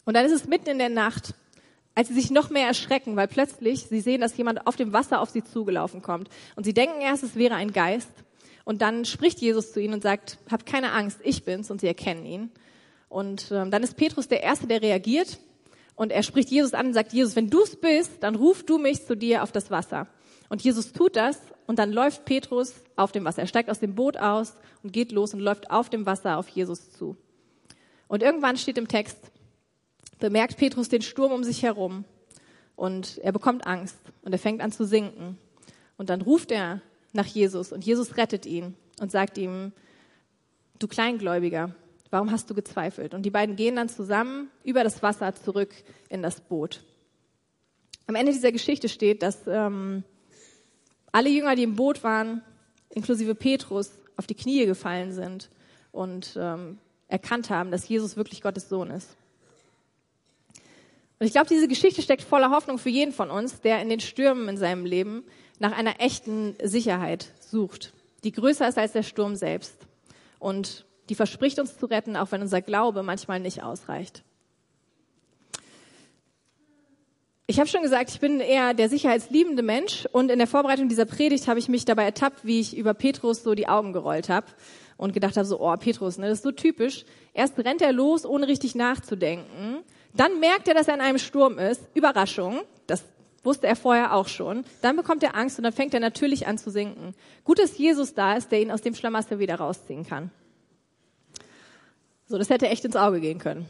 Und 0.06 0.16
dann 0.16 0.26
ist 0.26 0.32
es 0.32 0.48
mitten 0.48 0.70
in 0.70 0.80
der 0.80 0.90
Nacht, 0.90 1.36
als 1.94 2.08
sie 2.08 2.14
sich 2.14 2.32
noch 2.32 2.50
mehr 2.50 2.68
erschrecken, 2.68 3.16
weil 3.16 3.28
plötzlich 3.28 3.84
sie 3.84 4.00
sehen, 4.00 4.22
dass 4.22 4.38
jemand 4.38 4.66
auf 4.66 4.76
dem 4.76 4.94
Wasser 4.94 5.22
auf 5.22 5.30
sie 5.30 5.44
zugelaufen 5.44 6.02
kommt. 6.02 6.30
Und 6.56 6.64
sie 6.64 6.74
denken 6.74 7.02
erst, 7.02 7.24
es 7.24 7.36
wäre 7.36 7.56
ein 7.56 7.74
Geist. 7.74 8.10
Und 8.72 8.82
dann 8.82 9.04
spricht 9.04 9.42
Jesus 9.42 9.74
zu 9.74 9.82
ihnen 9.82 9.96
und 9.96 10.02
sagt, 10.02 10.38
habt 10.50 10.66
keine 10.66 10.94
Angst, 10.94 11.20
ich 11.26 11.44
bin's. 11.44 11.70
Und 11.72 11.82
sie 11.82 11.88
erkennen 11.88 12.26
ihn. 12.26 12.52
Und 13.10 13.52
ähm, 13.52 13.70
dann 13.70 13.84
ist 13.84 13.98
Petrus 13.98 14.30
der 14.30 14.44
Erste, 14.44 14.66
der 14.66 14.82
reagiert. 14.82 15.40
Und 15.96 16.14
er 16.14 16.24
spricht 16.24 16.50
Jesus 16.50 16.74
an 16.74 16.86
und 16.86 16.94
sagt, 16.94 17.12
Jesus, 17.12 17.36
wenn 17.36 17.50
du's 17.50 17.76
bist, 17.76 18.24
dann 18.24 18.36
ruf 18.36 18.64
du 18.64 18.78
mich 18.78 19.06
zu 19.06 19.18
dir 19.18 19.44
auf 19.44 19.52
das 19.52 19.72
Wasser. 19.72 20.08
Und 20.48 20.62
Jesus 20.62 20.94
tut 20.94 21.18
das 21.18 21.38
und 21.68 21.80
dann 21.80 21.92
läuft 21.92 22.24
Petrus 22.24 22.76
auf 22.96 23.12
dem 23.12 23.26
Wasser. 23.26 23.42
Er 23.42 23.48
steigt 23.48 23.70
aus 23.70 23.82
dem 23.82 23.94
Boot 23.94 24.16
aus 24.16 24.54
und 24.84 24.94
geht 24.94 25.12
los 25.12 25.34
und 25.34 25.42
läuft 25.42 25.70
auf 25.70 25.90
dem 25.90 26.06
Wasser 26.06 26.38
auf 26.38 26.48
Jesus 26.48 26.94
zu. 26.94 27.18
Und 28.08 28.24
irgendwann 28.24 28.56
steht 28.56 28.78
im 28.78 28.88
Text, 28.88 29.18
bemerkt 30.20 30.56
Petrus 30.56 30.88
den 30.88 31.02
Sturm 31.02 31.34
um 31.34 31.44
sich 31.44 31.62
herum 31.62 32.06
und 32.78 33.18
er 33.18 33.34
bekommt 33.34 33.68
Angst 33.68 33.98
und 34.22 34.32
er 34.32 34.40
fängt 34.40 34.62
an 34.62 34.72
zu 34.72 34.86
sinken. 34.86 35.38
Und 35.98 36.10
dann 36.10 36.22
ruft 36.22 36.54
er 36.54 36.82
nach 37.14 37.26
Jesus 37.26 37.72
und 37.72 37.86
Jesus 37.86 38.18
rettet 38.18 38.46
ihn 38.46 38.76
und 39.00 39.12
sagt 39.12 39.38
ihm, 39.38 39.72
du 40.80 40.88
Kleingläubiger, 40.88 41.76
warum 42.10 42.32
hast 42.32 42.50
du 42.50 42.54
gezweifelt? 42.54 43.14
Und 43.14 43.24
die 43.24 43.30
beiden 43.30 43.56
gehen 43.56 43.76
dann 43.76 43.90
zusammen 43.90 44.50
über 44.64 44.84
das 44.84 45.02
Wasser 45.02 45.34
zurück 45.36 45.74
in 46.10 46.22
das 46.22 46.42
Boot. 46.42 46.84
Am 48.08 48.16
Ende 48.16 48.32
dieser 48.32 48.52
Geschichte 48.52 48.90
steht, 48.90 49.24
dass 49.24 49.48
ähm, 49.48 50.04
alle 51.12 51.30
Jünger, 51.30 51.56
die 51.56 51.64
im 51.64 51.76
Boot 51.76 52.04
waren, 52.04 52.42
inklusive 52.90 53.36
Petrus, 53.36 53.92
auf 54.18 54.28
die 54.28 54.36
Knie 54.36 54.66
gefallen 54.66 55.14
sind 55.14 55.50
und 55.92 56.38
ähm, 56.40 56.78
erkannt 57.08 57.50
haben, 57.50 57.72
dass 57.72 57.88
Jesus 57.88 58.18
wirklich 58.18 58.42
Gottes 58.42 58.70
Sohn 58.70 58.92
ist. 58.92 59.16
Und 61.20 61.28
ich 61.28 61.34
glaube, 61.34 61.50
diese 61.50 61.68
Geschichte 61.68 62.02
steckt 62.02 62.24
voller 62.24 62.50
Hoffnung 62.50 62.80
für 62.80 62.90
jeden 62.90 63.12
von 63.12 63.30
uns, 63.30 63.62
der 63.62 63.82
in 63.82 63.90
den 63.90 64.00
Stürmen 64.00 64.50
in 64.50 64.58
seinem 64.58 64.86
Leben 64.86 65.24
nach 65.62 65.78
einer 65.78 66.02
echten 66.02 66.56
Sicherheit 66.64 67.28
sucht, 67.40 67.94
die 68.24 68.32
größer 68.32 68.68
ist 68.68 68.80
als 68.80 68.94
der 68.94 69.04
Sturm 69.04 69.36
selbst 69.36 69.76
und 70.40 70.86
die 71.08 71.16
verspricht 71.16 71.60
uns 71.60 71.78
zu 71.78 71.86
retten, 71.86 72.18
auch 72.18 72.32
wenn 72.32 72.42
unser 72.42 72.62
Glaube 72.62 73.04
manchmal 73.04 73.40
nicht 73.40 73.62
ausreicht. 73.62 74.24
Ich 77.46 77.60
habe 77.60 77.70
schon 77.70 77.84
gesagt, 77.84 78.10
ich 78.10 78.20
bin 78.20 78.40
eher 78.40 78.74
der 78.74 78.90
sicherheitsliebende 78.90 79.62
Mensch 79.62 80.08
und 80.12 80.32
in 80.32 80.40
der 80.40 80.48
Vorbereitung 80.48 80.90
dieser 80.90 81.06
Predigt 81.06 81.48
habe 81.48 81.60
ich 81.60 81.70
mich 81.70 81.86
dabei 81.86 82.06
ertappt, 82.06 82.44
wie 82.44 82.60
ich 82.60 82.76
über 82.76 82.96
Petrus 82.96 83.44
so 83.44 83.54
die 83.54 83.68
Augen 83.68 83.94
gerollt 83.94 84.30
habe 84.30 84.48
und 84.98 85.14
gedacht 85.14 85.38
habe, 85.38 85.46
so, 85.46 85.60
oh, 85.60 85.76
Petrus, 85.78 86.18
ne, 86.18 86.28
das 86.28 86.40
ist 86.40 86.44
so 86.44 86.52
typisch. 86.52 87.06
Erst 87.34 87.60
rennt 87.60 87.82
er 87.82 87.92
los, 87.92 88.26
ohne 88.26 88.48
richtig 88.48 88.74
nachzudenken. 88.74 89.84
Dann 90.16 90.40
merkt 90.40 90.68
er, 90.68 90.74
dass 90.74 90.88
er 90.88 90.96
in 90.96 91.02
einem 91.02 91.20
Sturm 91.20 91.60
ist. 91.60 91.82
Überraschung. 91.94 92.62
Das 92.88 93.04
wusste 93.44 93.68
er 93.68 93.76
vorher 93.76 94.14
auch 94.14 94.28
schon. 94.28 94.64
Dann 94.82 94.96
bekommt 94.96 95.24
er 95.24 95.36
Angst 95.36 95.58
und 95.58 95.64
dann 95.64 95.74
fängt 95.74 95.94
er 95.94 96.00
natürlich 96.00 96.48
an 96.48 96.58
zu 96.58 96.70
sinken. 96.70 97.14
Gut, 97.44 97.60
dass 97.60 97.78
Jesus 97.78 98.14
da 98.14 98.36
ist, 98.36 98.52
der 98.52 98.62
ihn 98.62 98.72
aus 98.72 98.82
dem 98.82 98.96
Schlamassel 98.96 99.40
wieder 99.40 99.56
rausziehen 99.56 100.06
kann. 100.06 100.32
So, 102.28 102.38
das 102.38 102.50
hätte 102.50 102.70
echt 102.70 102.86
ins 102.86 102.96
Auge 102.96 103.20
gehen 103.20 103.40
können. 103.40 103.66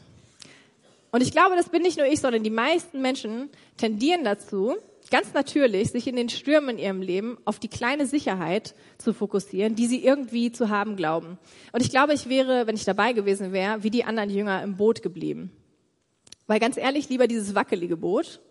Und 1.11 1.21
ich 1.21 1.31
glaube, 1.31 1.55
das 1.55 1.69
bin 1.69 1.81
nicht 1.81 1.97
nur 1.97 2.07
ich, 2.07 2.21
sondern 2.21 2.43
die 2.43 2.49
meisten 2.49 3.01
Menschen 3.01 3.49
tendieren 3.77 4.23
dazu, 4.23 4.75
ganz 5.09 5.33
natürlich, 5.33 5.91
sich 5.91 6.07
in 6.07 6.15
den 6.15 6.29
Stürmen 6.29 6.77
in 6.77 6.77
ihrem 6.77 7.01
Leben 7.01 7.37
auf 7.43 7.59
die 7.59 7.67
kleine 7.67 8.05
Sicherheit 8.05 8.75
zu 8.97 9.13
fokussieren, 9.13 9.75
die 9.75 9.87
sie 9.87 10.03
irgendwie 10.03 10.51
zu 10.51 10.69
haben 10.69 10.95
glauben. 10.95 11.37
Und 11.73 11.81
ich 11.81 11.89
glaube, 11.89 12.13
ich 12.13 12.29
wäre, 12.29 12.65
wenn 12.65 12.75
ich 12.75 12.85
dabei 12.85 13.13
gewesen 13.13 13.51
wäre, 13.51 13.83
wie 13.83 13.89
die 13.89 14.05
anderen 14.05 14.29
Jünger 14.29 14.63
im 14.63 14.77
Boot 14.77 15.01
geblieben. 15.01 15.51
Weil 16.47 16.59
ganz 16.59 16.77
ehrlich, 16.77 17.09
lieber 17.09 17.27
dieses 17.27 17.55
wackelige 17.55 17.97
Boot, 17.97 18.41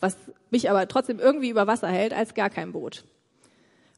was 0.00 0.16
mich 0.50 0.70
aber 0.70 0.86
trotzdem 0.88 1.18
irgendwie 1.18 1.50
über 1.50 1.66
Wasser 1.66 1.88
hält, 1.88 2.12
als 2.12 2.34
gar 2.34 2.50
kein 2.50 2.72
Boot. 2.72 3.04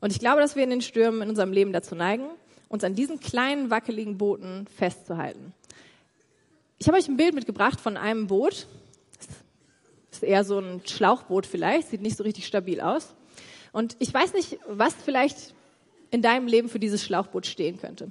Und 0.00 0.12
ich 0.12 0.18
glaube, 0.18 0.40
dass 0.40 0.56
wir 0.56 0.64
in 0.64 0.70
den 0.70 0.80
Stürmen 0.80 1.22
in 1.22 1.28
unserem 1.28 1.52
Leben 1.52 1.72
dazu 1.72 1.94
neigen, 1.94 2.26
uns 2.68 2.84
an 2.84 2.94
diesen 2.94 3.20
kleinen 3.20 3.70
wackeligen 3.70 4.16
Booten 4.16 4.66
festzuhalten. 4.74 5.52
Ich 6.78 6.88
habe 6.88 6.96
euch 6.96 7.08
ein 7.08 7.16
Bild 7.16 7.34
mitgebracht 7.34 7.80
von 7.80 7.96
einem 7.96 8.26
Boot. 8.26 8.66
Das 10.10 10.22
ist 10.22 10.22
eher 10.22 10.44
so 10.44 10.58
ein 10.58 10.80
Schlauchboot 10.86 11.46
vielleicht, 11.46 11.88
sieht 11.88 12.00
nicht 12.00 12.16
so 12.16 12.24
richtig 12.24 12.46
stabil 12.46 12.80
aus. 12.80 13.14
Und 13.72 13.96
ich 13.98 14.12
weiß 14.12 14.32
nicht, 14.32 14.58
was 14.66 14.94
vielleicht 14.94 15.54
in 16.10 16.22
deinem 16.22 16.46
Leben 16.46 16.68
für 16.68 16.80
dieses 16.80 17.04
Schlauchboot 17.04 17.46
stehen 17.46 17.78
könnte. 17.78 18.10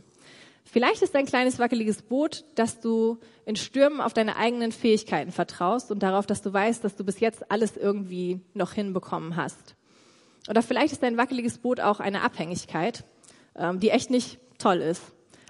Vielleicht 0.71 1.01
ist 1.01 1.15
dein 1.15 1.25
kleines 1.25 1.57
wackeliges 1.57 2.03
Boot, 2.03 2.45
dass 2.53 2.79
du 2.79 3.17
in 3.45 3.55
Stürmen 3.55 4.01
auf 4.01 4.13
deine 4.13 4.35
eigenen 4.35 4.71
Fähigkeiten 4.71 5.31
vertraust 5.31 5.89
und 5.89 6.03
darauf, 6.03 6.27
dass 6.27 6.43
du 6.43 6.53
weißt, 6.53 6.83
dass 6.83 6.95
du 6.95 7.03
bis 7.03 7.19
jetzt 7.19 7.51
alles 7.51 7.75
irgendwie 7.75 8.41
noch 8.53 8.73
hinbekommen 8.73 9.35
hast. 9.35 9.73
Oder 10.47 10.61
vielleicht 10.61 10.93
ist 10.93 11.01
dein 11.01 11.17
wackeliges 11.17 11.57
Boot 11.57 11.79
auch 11.79 11.99
eine 11.99 12.21
Abhängigkeit, 12.21 13.03
ähm, 13.55 13.79
die 13.79 13.89
echt 13.89 14.11
nicht 14.11 14.38
toll 14.59 14.77
ist, 14.77 15.01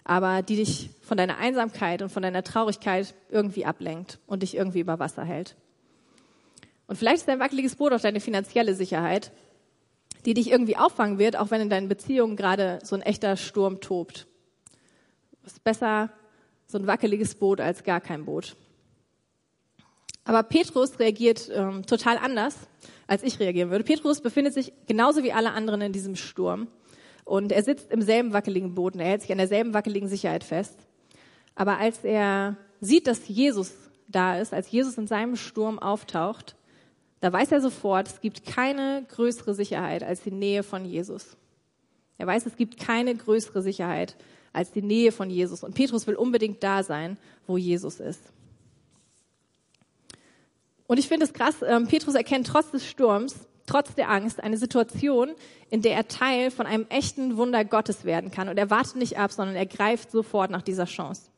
aber 0.06 0.42
die 0.42 0.56
dich 0.56 0.90
von 1.02 1.18
deiner 1.18 1.38
Einsamkeit 1.38 2.02
und 2.02 2.14
von 2.14 2.24
deiner 2.24 2.44
Traurigkeit 2.44 3.14
irgendwie 3.30 3.66
ablenkt 3.66 4.20
und 4.26 4.42
dich 4.42 4.56
irgendwie 4.56 4.80
über 4.80 5.00
Wasser 5.00 5.26
hält. 5.26 5.58
Und 6.88 6.96
vielleicht 6.96 7.18
ist 7.18 7.28
dein 7.28 7.40
wackeliges 7.40 7.76
Boot 7.76 7.92
auch 7.92 8.00
deine 8.00 8.22
finanzielle 8.22 8.74
Sicherheit, 8.74 9.34
die 10.26 10.34
dich 10.34 10.50
irgendwie 10.50 10.78
auffangen 10.78 11.20
wird, 11.20 11.36
auch 11.36 11.52
wenn 11.52 11.60
in 11.60 11.70
deinen 11.70 11.90
Beziehungen 11.90 12.38
gerade 12.38 12.80
so 12.84 12.96
ein 12.96 13.02
echter 13.02 13.36
Sturm 13.36 13.82
tobt 13.82 14.26
ist 15.60 15.64
besser 15.64 16.10
so 16.68 16.78
ein 16.78 16.88
wackeliges 16.88 17.36
Boot 17.36 17.60
als 17.60 17.84
gar 17.84 18.00
kein 18.00 18.26
Boot. 18.26 18.56
Aber 20.24 20.44
Petrus 20.44 21.00
reagiert 21.00 21.50
ähm, 21.54 21.86
total 21.86 22.18
anders, 22.18 22.56
als 23.08 23.24
ich 23.24 23.40
reagieren 23.40 23.72
würde. 23.72 23.84
Petrus 23.84 24.22
befindet 24.22 24.54
sich 24.54 24.72
genauso 24.88 25.24
wie 25.24 25.34
alle 25.34 25.52
anderen 25.52 25.82
in 25.82 25.92
diesem 25.92 26.16
Sturm. 26.16 26.68
Und 27.26 27.52
er 27.52 27.64
sitzt 27.64 27.92
im 27.92 28.02
selben 28.02 28.34
wackeligen 28.34 28.76
Boot 28.76 28.94
und 28.94 29.00
er 29.00 29.08
hält 29.08 29.22
sich 29.22 29.32
an 29.32 29.38
derselben 29.38 29.74
wackeligen 29.74 30.08
Sicherheit 30.08 30.44
fest. 30.44 30.78
Aber 31.56 31.78
als 31.78 32.04
er 32.04 32.56
sieht, 32.80 33.08
dass 33.08 33.28
Jesus 33.28 33.74
da 34.08 34.38
ist, 34.38 34.54
als 34.54 34.72
Jesus 34.72 34.98
in 34.98 35.08
seinem 35.08 35.36
Sturm 35.36 35.80
auftaucht, 35.80 36.56
da 37.22 37.34
weiß 37.34 37.52
er 37.52 37.62
sofort, 37.62 38.08
es 38.08 38.22
gibt 38.22 38.46
keine 38.46 39.06
größere 39.10 39.54
Sicherheit 39.54 40.04
als 40.04 40.22
die 40.22 40.32
Nähe 40.32 40.64
von 40.64 40.86
Jesus. 40.86 41.36
Er 42.18 42.28
weiß, 42.28 42.46
es 42.46 42.56
gibt 42.56 42.80
keine 42.80 43.14
größere 43.16 43.62
Sicherheit 43.62 44.16
als 44.54 44.72
die 44.72 44.82
Nähe 44.82 45.12
von 45.12 45.30
Jesus. 45.30 45.64
Und 45.64 45.76
Petrus 45.76 46.08
will 46.08 46.16
unbedingt 46.16 46.64
da 46.64 46.84
sein, 46.84 47.18
wo 47.48 47.58
Jesus 47.58 48.00
ist. 48.00 48.22
Und 50.88 50.98
ich 50.98 51.08
finde 51.08 51.26
es 51.26 51.34
krass, 51.34 51.58
ähm, 51.66 51.88
Petrus 51.88 52.16
erkennt 52.16 52.48
trotz 52.48 52.72
des 52.72 52.86
Sturms, 52.88 53.48
trotz 53.68 53.94
der 53.94 54.10
Angst, 54.10 54.42
eine 54.42 54.58
Situation, 54.58 55.30
in 55.70 55.84
der 55.84 55.94
er 55.94 56.08
Teil 56.08 56.50
von 56.50 56.66
einem 56.66 56.88
echten 56.90 57.38
Wunder 57.38 57.64
Gottes 57.64 58.06
werden 58.06 58.32
kann. 58.32 58.50
Und 58.50 58.58
er 58.58 58.72
wartet 58.72 58.96
nicht 58.96 59.20
ab, 59.20 59.32
sondern 59.32 59.56
er 59.56 59.68
greift 59.68 60.10
sofort 60.10 60.50
nach 60.50 60.64
dieser 60.64 60.86
Chance. 60.86 61.30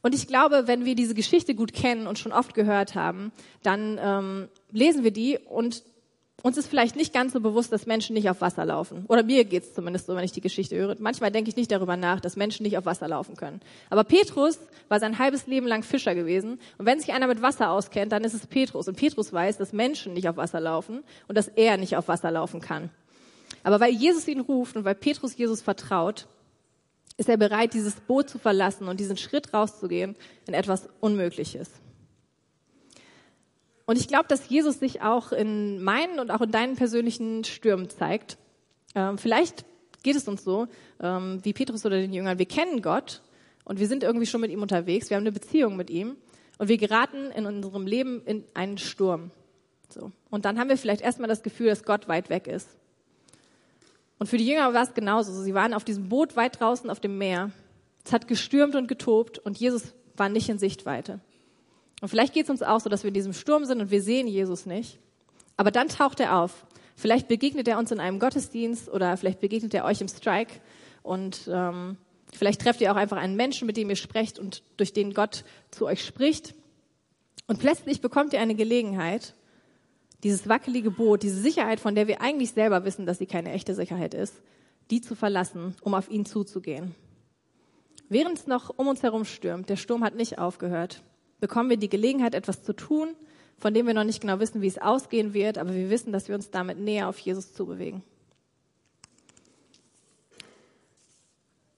Und 0.00 0.14
ich 0.14 0.28
glaube, 0.28 0.64
wenn 0.66 0.84
wir 0.84 0.94
diese 0.94 1.14
Geschichte 1.14 1.56
gut 1.56 1.72
kennen 1.72 2.06
und 2.06 2.18
schon 2.18 2.32
oft 2.32 2.54
gehört 2.54 2.94
haben, 2.94 3.32
dann 3.64 3.98
ähm, 4.00 4.48
lesen 4.70 5.02
wir 5.02 5.10
die 5.10 5.38
und 5.38 5.82
uns 6.42 6.56
ist 6.56 6.68
vielleicht 6.68 6.94
nicht 6.94 7.12
ganz 7.12 7.32
so 7.32 7.40
bewusst, 7.40 7.72
dass 7.72 7.86
Menschen 7.86 8.14
nicht 8.14 8.30
auf 8.30 8.40
Wasser 8.40 8.64
laufen. 8.64 9.04
Oder 9.08 9.24
mir 9.24 9.44
geht's 9.44 9.74
zumindest 9.74 10.06
so, 10.06 10.14
wenn 10.14 10.24
ich 10.24 10.30
die 10.30 10.40
Geschichte 10.40 10.76
höre. 10.76 10.94
Manchmal 11.00 11.32
denke 11.32 11.50
ich 11.50 11.56
nicht 11.56 11.72
darüber 11.72 11.96
nach, 11.96 12.20
dass 12.20 12.36
Menschen 12.36 12.62
nicht 12.62 12.78
auf 12.78 12.86
Wasser 12.86 13.08
laufen 13.08 13.36
können. 13.36 13.60
Aber 13.90 14.04
Petrus 14.04 14.58
war 14.88 15.00
sein 15.00 15.18
halbes 15.18 15.48
Leben 15.48 15.66
lang 15.66 15.82
Fischer 15.82 16.14
gewesen. 16.14 16.60
Und 16.78 16.86
wenn 16.86 17.00
sich 17.00 17.12
einer 17.12 17.26
mit 17.26 17.42
Wasser 17.42 17.70
auskennt, 17.70 18.12
dann 18.12 18.22
ist 18.22 18.34
es 18.34 18.46
Petrus. 18.46 18.86
Und 18.86 18.96
Petrus 18.96 19.32
weiß, 19.32 19.58
dass 19.58 19.72
Menschen 19.72 20.14
nicht 20.14 20.28
auf 20.28 20.36
Wasser 20.36 20.60
laufen 20.60 21.02
und 21.26 21.36
dass 21.36 21.48
er 21.48 21.76
nicht 21.76 21.96
auf 21.96 22.06
Wasser 22.06 22.30
laufen 22.30 22.60
kann. 22.60 22.90
Aber 23.64 23.80
weil 23.80 23.92
Jesus 23.92 24.28
ihn 24.28 24.40
ruft 24.40 24.76
und 24.76 24.84
weil 24.84 24.94
Petrus 24.94 25.36
Jesus 25.36 25.60
vertraut, 25.60 26.28
ist 27.16 27.28
er 27.28 27.36
bereit, 27.36 27.74
dieses 27.74 27.94
Boot 27.94 28.30
zu 28.30 28.38
verlassen 28.38 28.86
und 28.86 29.00
diesen 29.00 29.16
Schritt 29.16 29.52
rauszugehen 29.52 30.14
in 30.46 30.54
etwas 30.54 30.88
Unmögliches. 31.00 31.68
Und 33.88 33.96
ich 33.96 34.06
glaube, 34.06 34.26
dass 34.28 34.50
Jesus 34.50 34.78
sich 34.78 35.00
auch 35.00 35.32
in 35.32 35.82
meinen 35.82 36.20
und 36.20 36.30
auch 36.30 36.42
in 36.42 36.50
deinen 36.50 36.76
persönlichen 36.76 37.42
Stürmen 37.44 37.88
zeigt. 37.88 38.36
Ähm, 38.94 39.16
vielleicht 39.16 39.64
geht 40.02 40.14
es 40.14 40.28
uns 40.28 40.44
so, 40.44 40.66
ähm, 41.00 41.40
wie 41.42 41.54
Petrus 41.54 41.86
oder 41.86 41.96
den 41.96 42.12
Jüngern. 42.12 42.38
Wir 42.38 42.44
kennen 42.44 42.82
Gott 42.82 43.22
und 43.64 43.80
wir 43.80 43.88
sind 43.88 44.02
irgendwie 44.02 44.26
schon 44.26 44.42
mit 44.42 44.50
ihm 44.50 44.60
unterwegs. 44.60 45.08
Wir 45.08 45.16
haben 45.16 45.22
eine 45.22 45.32
Beziehung 45.32 45.74
mit 45.74 45.88
ihm 45.88 46.16
und 46.58 46.68
wir 46.68 46.76
geraten 46.76 47.30
in 47.34 47.46
unserem 47.46 47.86
Leben 47.86 48.20
in 48.26 48.44
einen 48.52 48.76
Sturm. 48.76 49.30
So. 49.88 50.12
Und 50.28 50.44
dann 50.44 50.58
haben 50.58 50.68
wir 50.68 50.76
vielleicht 50.76 51.00
erstmal 51.00 51.30
das 51.30 51.42
Gefühl, 51.42 51.68
dass 51.68 51.82
Gott 51.82 52.08
weit 52.08 52.28
weg 52.28 52.46
ist. 52.46 52.68
Und 54.18 54.26
für 54.26 54.36
die 54.36 54.46
Jünger 54.46 54.74
war 54.74 54.82
es 54.82 54.92
genauso. 54.92 55.32
Sie 55.32 55.54
waren 55.54 55.72
auf 55.72 55.84
diesem 55.84 56.10
Boot 56.10 56.36
weit 56.36 56.60
draußen 56.60 56.90
auf 56.90 57.00
dem 57.00 57.16
Meer. 57.16 57.52
Es 58.04 58.12
hat 58.12 58.28
gestürmt 58.28 58.74
und 58.74 58.86
getobt 58.86 59.38
und 59.38 59.56
Jesus 59.56 59.94
war 60.14 60.28
nicht 60.28 60.50
in 60.50 60.58
Sichtweite. 60.58 61.20
Und 62.00 62.08
vielleicht 62.08 62.34
geht 62.34 62.44
es 62.44 62.50
uns 62.50 62.62
auch 62.62 62.80
so, 62.80 62.88
dass 62.88 63.02
wir 63.02 63.08
in 63.08 63.14
diesem 63.14 63.32
Sturm 63.32 63.64
sind 63.64 63.80
und 63.80 63.90
wir 63.90 64.02
sehen 64.02 64.26
Jesus 64.26 64.66
nicht. 64.66 64.98
Aber 65.56 65.70
dann 65.70 65.88
taucht 65.88 66.20
er 66.20 66.38
auf. 66.38 66.66
Vielleicht 66.94 67.28
begegnet 67.28 67.68
er 67.68 67.78
uns 67.78 67.90
in 67.90 68.00
einem 68.00 68.18
Gottesdienst 68.18 68.88
oder 68.88 69.16
vielleicht 69.16 69.40
begegnet 69.40 69.74
er 69.74 69.84
euch 69.84 70.00
im 70.00 70.08
Strike 70.08 70.54
und 71.02 71.48
ähm, 71.52 71.96
vielleicht 72.32 72.60
trefft 72.60 72.80
ihr 72.80 72.92
auch 72.92 72.96
einfach 72.96 73.16
einen 73.16 73.36
Menschen, 73.36 73.66
mit 73.66 73.76
dem 73.76 73.90
ihr 73.90 73.96
sprecht 73.96 74.38
und 74.38 74.62
durch 74.76 74.92
den 74.92 75.14
Gott 75.14 75.44
zu 75.70 75.86
euch 75.86 76.04
spricht. 76.04 76.54
Und 77.46 77.60
plötzlich 77.60 78.00
bekommt 78.00 78.32
ihr 78.32 78.40
eine 78.40 78.54
Gelegenheit, 78.54 79.34
dieses 80.22 80.48
wackelige 80.48 80.90
Boot, 80.90 81.22
diese 81.22 81.40
Sicherheit, 81.40 81.80
von 81.80 81.94
der 81.94 82.08
wir 82.08 82.20
eigentlich 82.20 82.50
selber 82.50 82.84
wissen, 82.84 83.06
dass 83.06 83.18
sie 83.18 83.26
keine 83.26 83.52
echte 83.52 83.74
Sicherheit 83.74 84.14
ist, 84.14 84.34
die 84.90 85.00
zu 85.00 85.14
verlassen, 85.14 85.74
um 85.82 85.94
auf 85.94 86.10
ihn 86.10 86.26
zuzugehen. 86.26 86.94
Während 88.08 88.38
es 88.38 88.46
noch 88.46 88.70
um 88.76 88.88
uns 88.88 89.02
herum 89.02 89.24
stürmt, 89.24 89.68
der 89.68 89.76
Sturm 89.76 90.02
hat 90.02 90.14
nicht 90.14 90.38
aufgehört, 90.38 91.02
bekommen 91.40 91.70
wir 91.70 91.76
die 91.76 91.88
Gelegenheit, 91.88 92.34
etwas 92.34 92.62
zu 92.62 92.72
tun, 92.74 93.14
von 93.58 93.74
dem 93.74 93.86
wir 93.86 93.94
noch 93.94 94.04
nicht 94.04 94.20
genau 94.20 94.38
wissen, 94.40 94.62
wie 94.62 94.66
es 94.66 94.78
ausgehen 94.78 95.34
wird, 95.34 95.58
aber 95.58 95.74
wir 95.74 95.90
wissen, 95.90 96.12
dass 96.12 96.28
wir 96.28 96.34
uns 96.34 96.50
damit 96.50 96.78
näher 96.78 97.08
auf 97.08 97.18
Jesus 97.18 97.52
zubewegen. 97.52 98.02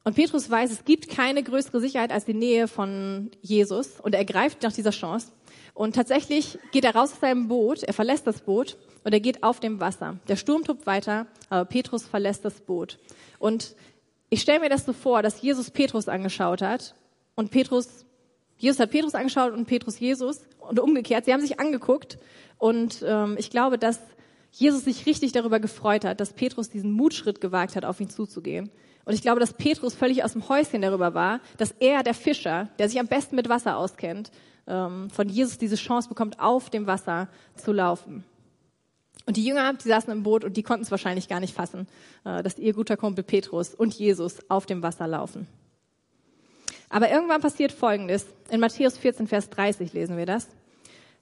Und 0.03 0.17
Petrus 0.17 0.51
weiß, 0.51 0.71
es 0.73 0.85
gibt 0.85 1.09
keine 1.09 1.43
größere 1.43 1.81
Sicherheit 1.81 2.11
als 2.11 2.25
die 2.25 2.35
Nähe 2.35 2.69
von 2.69 3.31
Jesus 3.43 4.01
und 4.01 4.15
er 4.15 4.25
greift 4.25 4.63
nach 4.63 4.73
dieser 4.73 4.91
Chance. 4.91 5.31
Und 5.75 5.95
tatsächlich 5.95 6.59
geht 6.73 6.85
er 6.85 6.95
raus 6.95 7.13
aus 7.13 7.21
seinem 7.21 7.49
Boot, 7.49 7.83
er 7.83 7.93
verlässt 7.93 8.27
das 8.27 8.41
Boot 8.41 8.77
und 9.05 9.13
er 9.13 9.21
geht 9.21 9.43
auf 9.43 9.61
dem 9.61 9.79
Wasser. 9.79 10.19
Der 10.29 10.37
Sturm 10.37 10.65
tobt 10.65 10.87
weiter, 10.87 11.27
aber 11.49 11.65
Petrus 11.65 12.07
verlässt 12.07 12.45
das 12.45 12.61
Boot. 12.61 12.99
Und 13.39 13.77
ich 14.31 14.43
stelle 14.43 14.61
mir 14.61 14.69
das 14.69 14.85
so 14.85 14.93
vor, 14.93 15.23
dass 15.23 15.43
Jesus 15.43 15.71
Petrus 15.71 16.09
angeschaut 16.09 16.63
hat 16.63 16.95
und 17.35 17.51
Petrus 17.51 18.05
Jesus 18.61 18.79
hat 18.79 18.91
Petrus 18.91 19.15
angeschaut 19.15 19.55
und 19.55 19.65
Petrus 19.65 19.99
Jesus 19.99 20.43
und 20.59 20.79
umgekehrt. 20.79 21.25
Sie 21.25 21.33
haben 21.33 21.41
sich 21.41 21.59
angeguckt 21.59 22.19
und 22.59 23.03
ähm, 23.07 23.37
ich 23.39 23.51
glaube, 23.51 23.79
dass 23.79 23.99
Jesus 24.53 24.85
sich 24.85 25.07
richtig 25.07 25.33
darüber 25.33 25.61
gefreut 25.61 26.05
hat, 26.05 26.21
dass 26.21 26.35
Petrus 26.35 26.69
diesen 26.69 26.93
Mutschritt 26.93 27.41
gewagt 27.41 27.75
hat, 27.75 27.87
auf 27.87 28.01
ihn 28.01 28.11
zuzugehen. 28.11 28.71
Und 29.07 29.15
ich 29.15 29.23
glaube, 29.23 29.41
dass 29.41 29.55
Petrus 29.55 29.95
völlig 29.95 30.25
aus 30.25 30.35
dem 30.35 30.47
Häuschen 30.49 30.83
darüber 30.83 31.15
war, 31.15 31.41
dass 31.57 31.73
er, 31.81 32.03
der 32.03 32.13
Fischer, 32.13 32.69
der 32.79 32.91
sich 32.91 33.01
am 33.01 33.07
besten 33.07 33.35
mit 33.35 33.49
Wasser 33.49 33.79
auskennt, 33.79 34.31
ähm, 34.67 35.09
von 35.09 35.31
Jesus 35.31 35.57
diese 35.57 35.77
Chance 35.77 36.11
bekommt, 36.11 36.39
auf 36.39 36.69
dem 36.69 36.87
Wasser 36.87 37.29
zu 37.55 37.73
laufen. 37.73 38.25
Und 39.25 39.39
die 39.39 39.45
Jünger, 39.45 39.73
die 39.73 39.89
saßen 39.89 40.13
im 40.13 40.23
Boot 40.23 40.45
und 40.45 40.57
die 40.59 40.63
konnten 40.63 40.83
es 40.83 40.91
wahrscheinlich 40.91 41.29
gar 41.29 41.41
nicht 41.41 41.55
fassen, 41.55 41.87
äh, 42.25 42.43
dass 42.43 42.59
ihr 42.59 42.75
guter 42.75 42.99
Kumpel 42.99 43.25
Petrus 43.25 43.75
und 43.75 43.95
Jesus 43.95 44.39
auf 44.51 44.67
dem 44.67 44.83
Wasser 44.83 45.07
laufen. 45.07 45.47
Aber 46.91 47.11
irgendwann 47.11 47.41
passiert 47.41 47.73
Folgendes. 47.73 48.27
In 48.51 48.61
Matthäus 48.61 48.99
14, 48.99 49.27
Vers 49.29 49.49
30 49.49 49.93
lesen 49.93 50.19
wir 50.19 50.27
das. 50.27 50.49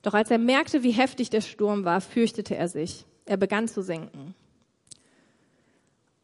Doch 0.03 0.15
als 0.15 0.31
er 0.31 0.39
merkte, 0.39 0.83
wie 0.83 0.91
heftig 0.91 1.31
der 1.31 1.43
Sturm 1.43 1.85
war, 1.85 2.01
fürchtete 2.01 2.57
er 2.57 2.69
sich. 2.69 3.05
Er 3.27 3.37
begann 3.37 3.69
zu 3.69 3.83
sinken. 3.83 4.35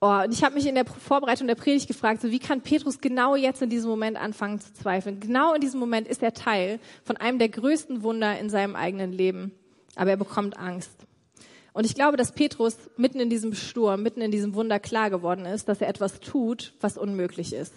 Oh, 0.00 0.22
und 0.24 0.32
ich 0.32 0.42
habe 0.42 0.54
mich 0.54 0.66
in 0.66 0.74
der 0.74 0.86
Vorbereitung 0.86 1.46
der 1.46 1.54
Predigt 1.54 1.88
gefragt, 1.88 2.20
so 2.22 2.30
wie 2.30 2.38
kann 2.38 2.62
Petrus 2.62 3.00
genau 3.00 3.36
jetzt 3.36 3.62
in 3.62 3.70
diesem 3.70 3.90
Moment 3.90 4.16
anfangen 4.16 4.60
zu 4.60 4.72
zweifeln? 4.72 5.20
Genau 5.20 5.54
in 5.54 5.60
diesem 5.60 5.80
Moment 5.80 6.08
ist 6.08 6.22
er 6.22 6.32
Teil 6.32 6.78
von 7.04 7.16
einem 7.16 7.38
der 7.38 7.48
größten 7.48 8.02
Wunder 8.02 8.38
in 8.38 8.50
seinem 8.50 8.76
eigenen 8.76 9.12
Leben. 9.12 9.52
Aber 9.94 10.10
er 10.10 10.16
bekommt 10.16 10.58
Angst. 10.58 11.06
Und 11.74 11.84
ich 11.84 11.94
glaube, 11.94 12.16
dass 12.16 12.32
Petrus 12.32 12.76
mitten 12.96 13.20
in 13.20 13.30
diesem 13.30 13.54
Sturm, 13.54 14.02
mitten 14.02 14.20
in 14.20 14.30
diesem 14.30 14.54
Wunder 14.54 14.78
klar 14.78 15.10
geworden 15.10 15.44
ist, 15.44 15.68
dass 15.68 15.80
er 15.80 15.88
etwas 15.88 16.20
tut, 16.20 16.72
was 16.80 16.96
unmöglich 16.96 17.52
ist. 17.52 17.74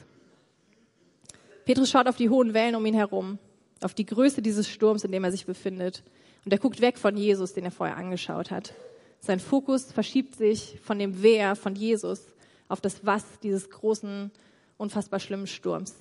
Petrus 1.67 1.89
schaut 1.89 2.07
auf 2.07 2.15
die 2.15 2.29
hohen 2.29 2.53
Wellen 2.53 2.75
um 2.75 2.85
ihn 2.85 2.93
herum, 2.93 3.39
auf 3.81 3.93
die 3.93 4.05
Größe 4.05 4.41
dieses 4.41 4.69
Sturms, 4.69 5.03
in 5.03 5.11
dem 5.11 5.25
er 5.25 5.31
sich 5.31 5.45
befindet. 5.45 6.01
Und 6.45 6.53
er 6.53 6.59
guckt 6.59 6.79
weg 6.79 6.97
von 6.97 7.17
Jesus, 7.17 7.53
den 7.53 7.65
er 7.65 7.71
vorher 7.71 7.97
angeschaut 7.97 8.51
hat. 8.51 8.73
Sein 9.19 9.41
Fokus 9.41 9.91
verschiebt 9.91 10.37
sich 10.37 10.79
von 10.81 10.97
dem 10.97 11.21
Wer 11.21 11.57
von 11.57 11.75
Jesus 11.75 12.21
auf 12.69 12.79
das 12.79 13.05
Was 13.05 13.25
dieses 13.43 13.69
großen, 13.69 14.31
unfassbar 14.77 15.19
schlimmen 15.19 15.45
Sturms. 15.45 15.93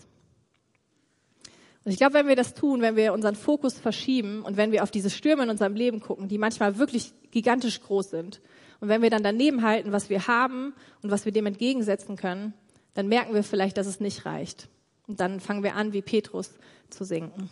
Und 1.85 1.90
ich 1.90 1.96
glaube, 1.96 2.14
wenn 2.14 2.28
wir 2.28 2.37
das 2.37 2.54
tun, 2.54 2.80
wenn 2.80 2.94
wir 2.94 3.12
unseren 3.12 3.35
Fokus 3.35 3.76
verschieben 3.76 4.42
und 4.42 4.56
wenn 4.56 4.70
wir 4.70 4.85
auf 4.85 4.92
diese 4.92 5.11
Stürme 5.11 5.42
in 5.42 5.50
unserem 5.50 5.75
Leben 5.75 5.99
gucken, 5.99 6.28
die 6.28 6.38
manchmal 6.38 6.78
wirklich 6.78 7.12
gigantisch 7.32 7.80
groß 7.80 8.11
sind, 8.11 8.40
und 8.78 8.88
wenn 8.88 9.02
wir 9.02 9.11
dann 9.11 9.25
daneben 9.25 9.62
halten, 9.62 9.90
was 9.90 10.11
wir 10.11 10.28
haben 10.28 10.75
und 11.02 11.11
was 11.11 11.25
wir 11.25 11.32
dem 11.32 11.46
entgegensetzen 11.46 12.14
können, 12.14 12.54
dann 12.94 13.08
merken 13.08 13.35
wir 13.35 13.42
vielleicht, 13.42 13.78
dass 13.78 13.88
es 13.88 13.99
nicht 13.99 14.26
reicht. 14.26 14.68
Und 15.06 15.20
dann 15.20 15.40
fangen 15.40 15.62
wir 15.62 15.76
an, 15.76 15.92
wie 15.92 16.02
Petrus 16.02 16.54
zu 16.90 17.04
sinken. 17.04 17.48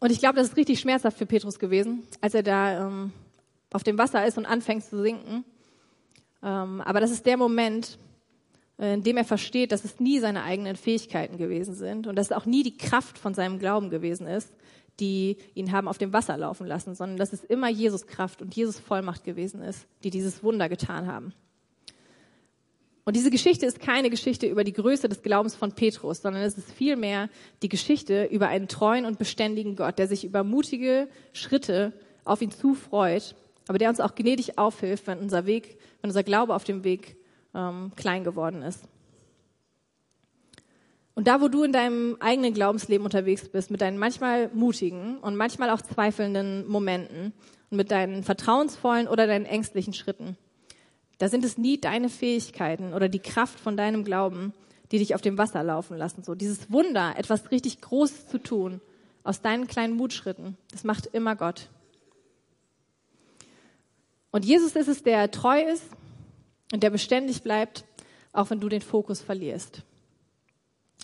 Und 0.00 0.10
ich 0.10 0.18
glaube, 0.18 0.36
das 0.36 0.48
ist 0.48 0.56
richtig 0.56 0.80
schmerzhaft 0.80 1.16
für 1.16 1.26
Petrus 1.26 1.58
gewesen, 1.58 2.02
als 2.20 2.34
er 2.34 2.42
da 2.42 2.86
ähm, 2.86 3.12
auf 3.72 3.82
dem 3.82 3.96
Wasser 3.96 4.26
ist 4.26 4.36
und 4.36 4.44
anfängt 4.44 4.84
zu 4.84 5.00
sinken. 5.00 5.44
Ähm, 6.42 6.82
aber 6.82 7.00
das 7.00 7.10
ist 7.10 7.24
der 7.24 7.38
Moment, 7.38 7.98
äh, 8.78 8.94
in 8.94 9.02
dem 9.02 9.16
er 9.16 9.24
versteht, 9.24 9.72
dass 9.72 9.84
es 9.84 10.00
nie 10.00 10.18
seine 10.18 10.42
eigenen 10.42 10.76
Fähigkeiten 10.76 11.38
gewesen 11.38 11.74
sind 11.74 12.06
und 12.06 12.16
dass 12.16 12.26
es 12.26 12.36
auch 12.36 12.44
nie 12.44 12.62
die 12.62 12.76
Kraft 12.76 13.16
von 13.18 13.32
seinem 13.32 13.58
Glauben 13.58 13.88
gewesen 13.88 14.26
ist, 14.26 14.52
die 15.00 15.38
ihn 15.54 15.72
haben 15.72 15.88
auf 15.88 15.98
dem 15.98 16.12
Wasser 16.12 16.36
laufen 16.36 16.66
lassen, 16.66 16.94
sondern 16.94 17.16
dass 17.16 17.32
es 17.32 17.42
immer 17.42 17.68
Jesus 17.68 18.06
Kraft 18.06 18.42
und 18.42 18.54
Jesus 18.54 18.78
Vollmacht 18.78 19.24
gewesen 19.24 19.62
ist, 19.62 19.86
die 20.02 20.10
dieses 20.10 20.42
Wunder 20.42 20.68
getan 20.68 21.06
haben. 21.06 21.32
Und 23.04 23.16
diese 23.16 23.30
Geschichte 23.30 23.66
ist 23.66 23.80
keine 23.80 24.08
Geschichte 24.08 24.46
über 24.46 24.64
die 24.64 24.72
Größe 24.72 25.08
des 25.08 25.22
Glaubens 25.22 25.54
von 25.54 25.72
Petrus, 25.72 26.22
sondern 26.22 26.42
es 26.42 26.56
ist 26.56 26.72
vielmehr 26.72 27.28
die 27.62 27.68
Geschichte 27.68 28.24
über 28.24 28.48
einen 28.48 28.66
treuen 28.66 29.04
und 29.04 29.18
beständigen 29.18 29.76
Gott, 29.76 29.98
der 29.98 30.06
sich 30.06 30.24
über 30.24 30.42
mutige 30.42 31.08
Schritte 31.34 31.92
auf 32.24 32.40
ihn 32.40 32.50
zufreut, 32.50 33.34
aber 33.68 33.76
der 33.76 33.90
uns 33.90 34.00
auch 34.00 34.14
gnädig 34.14 34.58
aufhilft, 34.58 35.06
wenn 35.06 35.18
unser 35.18 35.44
Weg, 35.44 35.76
wenn 36.00 36.10
unser 36.10 36.22
Glaube 36.22 36.54
auf 36.54 36.64
dem 36.64 36.82
Weg 36.82 37.16
ähm, 37.54 37.92
klein 37.94 38.24
geworden 38.24 38.62
ist. 38.62 38.88
Und 41.14 41.28
da, 41.28 41.40
wo 41.40 41.48
du 41.48 41.62
in 41.62 41.72
deinem 41.72 42.16
eigenen 42.20 42.54
Glaubensleben 42.54 43.04
unterwegs 43.04 43.48
bist, 43.48 43.70
mit 43.70 43.82
deinen 43.82 43.98
manchmal 43.98 44.50
mutigen 44.52 45.18
und 45.18 45.36
manchmal 45.36 45.70
auch 45.70 45.80
zweifelnden 45.80 46.66
Momenten 46.66 47.32
und 47.70 47.76
mit 47.76 47.90
deinen 47.90 48.24
vertrauensvollen 48.24 49.06
oder 49.06 49.26
deinen 49.26 49.46
ängstlichen 49.46 49.92
Schritten, 49.92 50.36
da 51.18 51.28
sind 51.28 51.44
es 51.44 51.58
nie 51.58 51.80
deine 51.80 52.08
Fähigkeiten 52.08 52.92
oder 52.92 53.08
die 53.08 53.20
Kraft 53.20 53.58
von 53.60 53.76
deinem 53.76 54.04
Glauben, 54.04 54.52
die 54.90 54.98
dich 54.98 55.14
auf 55.14 55.20
dem 55.20 55.38
Wasser 55.38 55.62
laufen 55.62 55.96
lassen. 55.96 56.22
So 56.22 56.34
dieses 56.34 56.70
Wunder, 56.70 57.14
etwas 57.16 57.50
richtig 57.50 57.80
Großes 57.80 58.28
zu 58.28 58.38
tun, 58.38 58.80
aus 59.22 59.40
deinen 59.40 59.66
kleinen 59.66 59.96
Mutschritten, 59.96 60.56
das 60.70 60.84
macht 60.84 61.06
immer 61.06 61.34
Gott. 61.34 61.68
Und 64.30 64.44
Jesus 64.44 64.74
ist 64.76 64.88
es, 64.88 65.02
der 65.02 65.30
treu 65.30 65.62
ist 65.62 65.84
und 66.72 66.82
der 66.82 66.90
beständig 66.90 67.42
bleibt, 67.42 67.84
auch 68.32 68.50
wenn 68.50 68.60
du 68.60 68.68
den 68.68 68.82
Fokus 68.82 69.20
verlierst. 69.20 69.82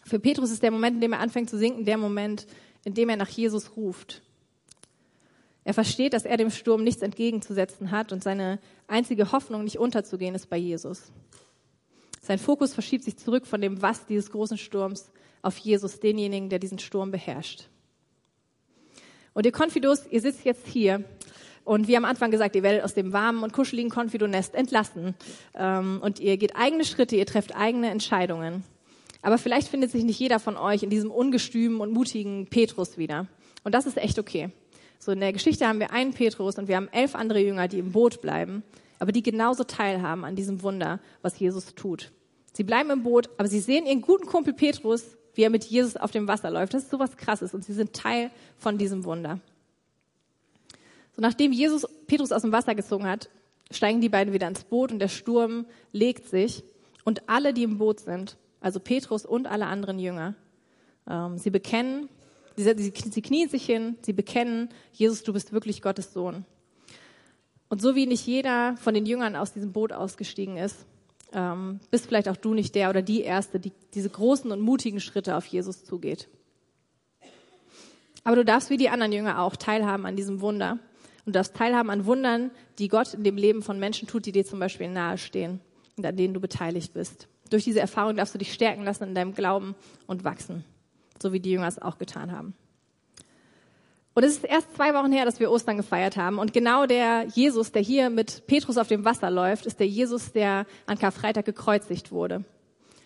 Für 0.05 0.19
Petrus 0.19 0.51
ist 0.51 0.63
der 0.63 0.73
Moment, 0.73 0.97
in 0.97 1.01
dem 1.01 1.13
er 1.13 1.21
anfängt 1.21 1.49
zu 1.49 1.57
sinken, 1.57 1.85
der 1.85 1.97
Moment, 1.97 2.47
in 2.85 2.95
dem 2.95 3.09
er 3.09 3.17
nach 3.17 3.29
Jesus 3.29 3.77
ruft. 3.77 4.23
Er 5.71 5.75
versteht, 5.75 6.15
dass 6.15 6.25
er 6.25 6.37
dem 6.37 6.51
Sturm 6.51 6.83
nichts 6.83 7.01
entgegenzusetzen 7.01 7.93
hat 7.93 8.11
und 8.11 8.25
seine 8.25 8.59
einzige 8.89 9.31
Hoffnung, 9.31 9.63
nicht 9.63 9.79
unterzugehen, 9.79 10.35
ist 10.35 10.51
bei 10.51 10.57
Jesus. 10.57 11.13
Sein 12.21 12.41
Fokus 12.41 12.75
verschiebt 12.75 13.05
sich 13.05 13.17
zurück 13.17 13.47
von 13.47 13.61
dem 13.61 13.81
Was 13.81 14.05
dieses 14.05 14.33
großen 14.33 14.59
Sturms 14.59 15.13
auf 15.43 15.57
Jesus, 15.59 16.01
denjenigen, 16.01 16.49
der 16.49 16.59
diesen 16.59 16.81
Sturm 16.81 17.13
beherrscht. 17.13 17.69
Und 19.33 19.47
ihr 19.47 19.53
Konfidos, 19.53 20.09
ihr 20.11 20.21
sitzt 20.21 20.45
jetzt 20.45 20.67
hier 20.67 21.05
und 21.63 21.87
wie 21.87 21.97
am 21.97 22.05
Anfang 22.05 22.33
gesagt, 22.33 22.57
ihr 22.57 22.65
werdet 22.65 22.83
aus 22.83 22.95
dem 22.95 23.13
warmen 23.13 23.45
und 23.45 23.53
kuscheligen 23.53 23.93
Konfidonest 23.93 24.57
entlassen 24.57 25.15
ähm, 25.55 26.01
und 26.03 26.19
ihr 26.19 26.37
geht 26.37 26.57
eigene 26.57 26.85
Schritte, 26.85 27.15
ihr 27.15 27.27
trefft 27.27 27.55
eigene 27.55 27.91
Entscheidungen. 27.91 28.65
Aber 29.23 29.39
vielleicht 29.39 29.69
findet 29.69 29.93
sich 29.93 30.03
nicht 30.03 30.19
jeder 30.19 30.41
von 30.41 30.57
euch 30.57 30.83
in 30.83 30.91
diesem 30.91 31.13
ungestümen 31.13 31.81
und 31.81 31.93
mutigen 31.93 32.49
Petrus 32.49 32.99
wieder. 32.99 33.29
Und 33.63 33.73
das 33.77 33.87
ist 33.87 33.99
echt 33.99 34.19
okay. 34.19 34.51
So 35.01 35.13
in 35.13 35.21
der 35.21 35.33
Geschichte 35.33 35.67
haben 35.67 35.81
wir 35.81 35.93
einen 35.93 36.13
Petrus 36.13 36.59
und 36.59 36.69
wir 36.69 36.77
haben 36.77 36.89
elf 36.93 37.15
andere 37.15 37.41
Jünger, 37.41 37.69
die 37.69 37.79
im 37.79 37.93
Boot 37.93 38.21
bleiben, 38.21 38.63
aber 38.99 39.13
die 39.13 39.23
genauso 39.23 39.65
teilhaben 39.65 40.27
an 40.27 40.37
diesem 40.37 40.63
Wunder, 40.63 41.01
was 41.23 41.39
Jesus 41.39 41.75
tut. 41.75 42.13
Sie 42.53 42.65
bleiben 42.65 42.91
im 42.91 43.03
Boot, 43.03 43.31
aber 43.39 43.49
sie 43.49 43.61
sehen 43.61 43.87
ihren 43.87 44.03
guten 44.03 44.27
Kumpel 44.27 44.53
Petrus, 44.53 45.17
wie 45.35 45.43
er 45.43 45.49
mit 45.49 45.65
Jesus 45.65 45.97
auf 45.97 46.11
dem 46.11 46.29
Wasser 46.29 46.51
läuft. 46.51 46.75
Das 46.75 46.83
ist 46.83 46.91
sowas 46.91 47.17
Krasses 47.17 47.55
und 47.55 47.65
sie 47.65 47.73
sind 47.73 47.95
Teil 47.95 48.31
von 48.59 48.77
diesem 48.77 49.05
Wunder. 49.05 49.41
So 51.17 51.23
nachdem 51.23 51.53
Jesus 51.53 51.87
Petrus 52.07 52.31
aus 52.31 52.43
dem 52.43 52.53
Wasser 52.53 52.75
gezogen 52.75 53.07
hat, 53.07 53.31
steigen 53.71 54.03
die 54.03 54.11
beiden 54.11 54.35
wieder 54.35 54.49
ins 54.49 54.65
Boot 54.65 54.93
und 54.93 54.99
der 54.99 55.09
Sturm 55.09 55.65
legt 55.93 56.29
sich 56.29 56.63
und 57.05 57.27
alle, 57.27 57.55
die 57.55 57.63
im 57.63 57.79
Boot 57.79 58.01
sind, 58.01 58.37
also 58.61 58.81
Petrus 58.81 59.25
und 59.25 59.47
alle 59.47 59.65
anderen 59.65 59.99
Jünger, 59.99 60.35
ähm, 61.09 61.39
sie 61.39 61.51
bekennen, 61.51 62.11
Sie, 62.57 62.93
sie, 62.93 63.23
knien 63.23 63.49
sich 63.49 63.65
hin, 63.65 63.97
sie 64.03 64.13
bekennen, 64.13 64.69
Jesus, 64.93 65.23
du 65.23 65.33
bist 65.33 65.53
wirklich 65.53 65.83
Gottes 65.83 66.13
Sohn. 66.13 66.45
Und 67.69 67.81
so 67.81 67.95
wie 67.95 68.07
nicht 68.07 68.27
jeder 68.27 68.77
von 68.77 68.95
den 68.95 69.07
Jüngern 69.07 69.37
aus 69.37 69.53
diesem 69.53 69.73
Boot 69.73 69.93
ausgestiegen 69.93 70.57
ist, 70.57 70.87
ähm, 71.33 71.79
bist 71.91 72.07
vielleicht 72.07 72.29
auch 72.29 72.37
du 72.37 72.55
nicht 72.55 72.75
der 72.75 72.91
oder 72.91 73.03
die 73.03 73.23
Erste, 73.23 73.61
die 73.61 73.73
diese 73.95 74.11
großen 74.11 74.51
und 74.51 74.61
mutigen 74.61 75.01
Schritte 75.01 75.37
auf 75.37 75.47
Jesus 75.47 75.85
zugeht. 75.85 76.29
Aber 78.25 78.37
du 78.37 78.45
darfst 78.45 78.71
wie 78.71 78.77
die 78.77 78.89
anderen 78.89 79.13
Jünger 79.13 79.41
auch 79.41 79.57
teilhaben 79.57 80.05
an 80.05 80.17
diesem 80.17 80.41
Wunder. 80.41 80.73
Und 81.25 81.27
du 81.27 81.33
darfst 81.33 81.55
teilhaben 81.55 81.91
an 81.91 82.07
Wundern, 82.07 82.51
die 82.79 82.89
Gott 82.89 83.15
in 83.15 83.25
dem 83.25 83.37
Leben 83.37 83.63
von 83.63 83.79
Menschen 83.79 84.09
tut, 84.09 84.27
die 84.27 84.33
dir 84.33 84.45
zum 84.45 84.59
Beispiel 84.59 84.89
nahestehen 84.89 85.61
und 85.97 86.05
an 86.05 86.17
denen 86.17 86.35
du 86.35 86.41
beteiligt 86.41 86.93
bist. 86.93 87.29
Durch 87.51 87.65
diese 87.65 87.81
Erfahrung 87.81 88.17
darfst 88.17 88.35
du 88.35 88.39
dich 88.39 88.53
stärken 88.53 88.85
lassen 88.85 89.05
in 89.05 89.15
deinem 89.15 89.35
Glauben 89.35 89.75
und 90.07 90.25
wachsen 90.25 90.65
so 91.23 91.33
wie 91.33 91.41
die 91.41 91.51
Jünger 91.51 91.69
es 91.69 91.81
auch 91.81 91.99
getan 91.99 92.33
haben. 92.33 92.55
Und 94.15 94.25
es 94.25 94.33
ist 94.33 94.45
erst 94.45 94.75
zwei 94.75 94.93
Wochen 94.93 95.13
her, 95.13 95.25
dass 95.25 95.39
wir 95.39 95.51
Ostern 95.51 95.77
gefeiert 95.77 96.17
haben. 96.17 96.39
Und 96.39 96.53
genau 96.53 96.87
der 96.87 97.27
Jesus, 97.35 97.73
der 97.73 97.83
hier 97.83 98.11
mit 98.11 98.47
Petrus 98.47 98.77
auf 98.77 98.89
dem 98.89 99.05
Wasser 99.05 99.31
läuft, 99.31 99.67
ist 99.67 99.79
der 99.79 99.87
Jesus, 99.87 100.33
der 100.33 100.67
an 100.87 100.99
Karfreitag 100.99 101.45
gekreuzigt 101.45 102.11
wurde. 102.11 102.45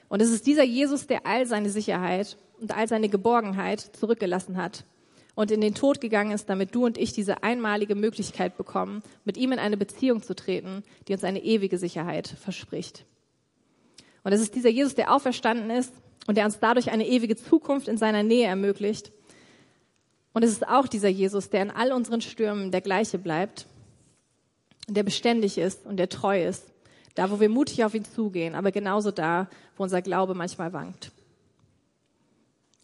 Und 0.09 0.23
es 0.23 0.31
ist 0.31 0.47
dieser 0.47 0.65
Jesus, 0.65 1.07
der 1.07 1.27
all 1.27 1.47
seine 1.47 1.71
Sicherheit 1.71 2.37
und 2.61 2.77
all 2.77 2.89
seine 2.89 3.09
Geborgenheit 3.09 3.81
zurückgelassen 3.81 4.57
hat 4.57 4.85
und 5.35 5.51
in 5.51 5.61
den 5.61 5.75
Tod 5.75 6.01
gegangen 6.01 6.31
ist, 6.31 6.49
damit 6.49 6.75
du 6.75 6.87
und 6.87 6.97
ich 6.97 7.13
diese 7.13 7.43
einmalige 7.43 7.95
Möglichkeit 7.95 8.57
bekommen, 8.57 9.03
mit 9.25 9.37
ihm 9.37 9.53
in 9.53 9.59
eine 9.59 9.77
Beziehung 9.77 10.23
zu 10.23 10.35
treten, 10.35 10.85
die 11.09 11.13
uns 11.13 11.25
eine 11.25 11.43
ewige 11.43 11.79
Sicherheit 11.79 12.29
verspricht. 12.29 13.05
Und 14.23 14.33
es 14.33 14.41
ist 14.41 14.55
dieser 14.55 14.71
Jesus, 14.71 14.95
der 14.95 15.13
auferstanden 15.13 15.71
ist 15.71 15.93
und 16.27 16.37
der 16.37 16.45
uns 16.45 16.59
dadurch 16.59 16.91
eine 16.91 17.07
ewige 17.07 17.37
Zukunft 17.37 17.89
in 17.89 17.99
seiner 17.99 18.23
Nähe 18.23 18.47
ermöglicht. 18.47 19.13
Und 20.33 20.43
es 20.43 20.51
ist 20.51 20.67
auch 20.67 20.89
dieser 20.89 21.09
Jesus, 21.09 21.51
der 21.51 21.63
in 21.63 21.71
all 21.71 21.93
unseren 21.93 22.21
Stürmen 22.21 22.71
der 22.71 22.81
gleiche 22.81 23.19
bleibt, 23.19 23.67
der 24.89 25.03
beständig 25.03 25.59
ist 25.59 25.87
und 25.87 25.97
der 25.97 26.09
treu 26.09 26.45
ist, 26.45 26.65
da 27.15 27.31
wo 27.31 27.41
wir 27.41 27.49
mutig 27.49 27.85
auf 27.85 27.95
ihn 27.95 28.05
zugehen, 28.05 28.55
aber 28.55 28.73
genauso 28.73 29.11
da, 29.11 29.49
wo 29.77 29.85
unser 29.85 30.03
Glaube 30.03 30.35
manchmal 30.35 30.73
wankt. 30.73 31.13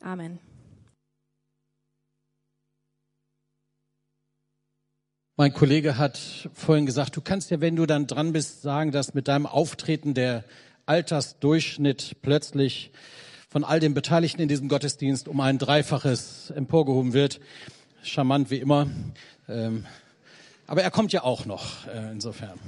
Amen. 0.00 0.38
Mein 5.36 5.54
Kollege 5.54 5.96
hat 5.96 6.50
vorhin 6.52 6.84
gesagt, 6.84 7.16
du 7.16 7.22
kannst 7.22 7.50
ja, 7.50 7.62
wenn 7.62 7.74
du 7.74 7.86
dann 7.86 8.06
dran 8.06 8.32
bist, 8.32 8.60
sagen, 8.60 8.92
dass 8.92 9.14
mit 9.14 9.26
deinem 9.26 9.46
Auftreten 9.46 10.12
der 10.12 10.44
Altersdurchschnitt 10.84 12.16
plötzlich 12.20 12.92
von 13.50 13.64
all 13.64 13.80
den 13.80 13.94
Beteiligten 13.94 14.40
in 14.40 14.48
diesem 14.48 14.68
Gottesdienst 14.68 15.26
um 15.26 15.40
ein 15.40 15.58
Dreifaches 15.58 16.52
emporgehoben 16.54 17.12
wird. 17.12 17.40
Charmant 18.02 18.48
wie 18.50 18.58
immer. 18.58 18.86
Ähm, 19.48 19.86
aber 20.68 20.84
er 20.84 20.92
kommt 20.92 21.12
ja 21.12 21.24
auch 21.24 21.46
noch, 21.46 21.88
äh, 21.88 22.12
insofern. 22.12 22.60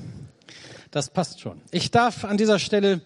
Das 0.90 1.08
passt 1.08 1.40
schon. 1.40 1.60
Ich 1.70 1.92
darf 1.92 2.24
an 2.24 2.36
dieser 2.36 2.58
Stelle 2.58 3.00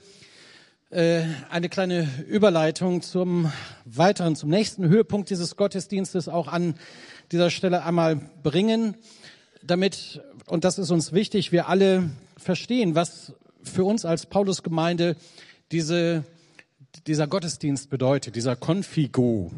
äh, 0.89 1.25
eine 1.51 1.69
kleine 1.69 2.09
Überleitung 2.27 3.03
zum 3.03 3.53
weiteren, 3.85 4.37
zum 4.37 4.49
nächsten 4.49 4.89
Höhepunkt 4.89 5.29
dieses 5.29 5.57
Gottesdienstes 5.57 6.31
auch 6.31 6.49
an 6.49 6.77
dieser 7.31 7.51
Stelle 7.51 7.85
einmal 7.85 8.17
bringen 8.43 8.97
damit, 9.63 10.23
und 10.47 10.65
das 10.65 10.79
ist 10.79 10.91
uns 10.91 11.13
wichtig, 11.13 11.53
wir 11.53 11.69
alle 11.69 12.09
verstehen, 12.39 12.95
was 12.95 13.35
für 13.63 13.85
uns 13.85 14.07
als 14.07 14.25
Paulus-Gemeinde 14.25 15.17
diese, 15.73 16.25
dieser 17.05 17.27
Gottesdienst 17.27 17.91
bedeutet, 17.91 18.37
dieser 18.37 18.57
Konfigo. 18.57 19.53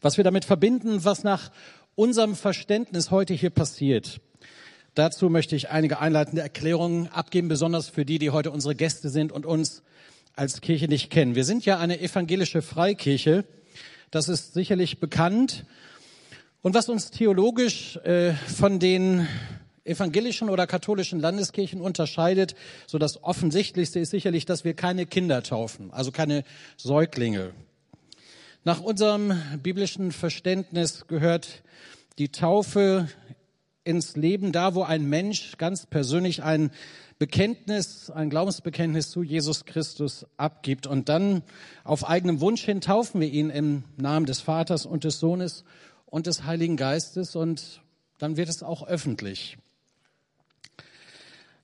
Was 0.00 0.16
wir 0.16 0.24
damit 0.24 0.44
verbinden, 0.44 1.04
was 1.04 1.24
nach 1.24 1.50
unserem 1.94 2.36
Verständnis 2.36 3.10
heute 3.10 3.34
hier 3.34 3.50
passiert. 3.50 4.20
Dazu 4.94 5.30
möchte 5.30 5.56
ich 5.56 5.70
einige 5.70 6.00
einleitende 6.00 6.42
Erklärungen 6.42 7.08
abgeben, 7.08 7.48
besonders 7.48 7.88
für 7.88 8.04
die, 8.04 8.18
die 8.18 8.30
heute 8.30 8.50
unsere 8.50 8.74
Gäste 8.74 9.08
sind 9.08 9.32
und 9.32 9.46
uns 9.46 9.82
als 10.34 10.60
Kirche 10.60 10.88
nicht 10.88 11.10
kennen. 11.10 11.34
Wir 11.34 11.44
sind 11.44 11.64
ja 11.64 11.78
eine 11.78 12.00
evangelische 12.00 12.62
Freikirche. 12.62 13.44
Das 14.10 14.28
ist 14.28 14.54
sicherlich 14.54 15.00
bekannt. 15.00 15.64
Und 16.60 16.74
was 16.74 16.88
uns 16.88 17.10
theologisch 17.10 17.96
äh, 18.04 18.34
von 18.34 18.78
den 18.78 19.26
evangelischen 19.84 20.48
oder 20.48 20.66
katholischen 20.66 21.20
Landeskirchen 21.20 21.80
unterscheidet, 21.80 22.54
so 22.86 22.98
das 22.98 23.22
Offensichtlichste 23.22 24.00
ist 24.00 24.10
sicherlich, 24.10 24.44
dass 24.44 24.64
wir 24.64 24.74
keine 24.74 25.06
Kinder 25.06 25.42
taufen, 25.42 25.90
also 25.92 26.12
keine 26.12 26.44
Säuglinge. 26.76 27.52
Nach 28.64 28.80
unserem 28.80 29.32
biblischen 29.62 30.12
Verständnis 30.12 31.06
gehört 31.08 31.62
die 32.18 32.28
Taufe 32.28 33.08
ins 33.84 34.14
Leben 34.14 34.52
da, 34.52 34.74
wo 34.76 34.82
ein 34.82 35.08
Mensch 35.08 35.56
ganz 35.58 35.86
persönlich 35.86 36.44
ein 36.44 36.70
Bekenntnis, 37.18 38.10
ein 38.10 38.30
Glaubensbekenntnis 38.30 39.10
zu 39.10 39.22
Jesus 39.22 39.64
Christus 39.64 40.26
abgibt. 40.36 40.86
Und 40.86 41.08
dann 41.08 41.42
auf 41.82 42.08
eigenem 42.08 42.40
Wunsch 42.40 42.64
hin 42.64 42.80
taufen 42.80 43.20
wir 43.20 43.28
ihn 43.28 43.50
im 43.50 43.84
Namen 43.96 44.26
des 44.26 44.40
Vaters 44.40 44.86
und 44.86 45.04
des 45.04 45.18
Sohnes 45.18 45.64
und 46.06 46.26
des 46.26 46.44
Heiligen 46.44 46.76
Geistes 46.76 47.34
und 47.34 47.82
dann 48.18 48.36
wird 48.36 48.48
es 48.48 48.62
auch 48.62 48.86
öffentlich. 48.86 49.58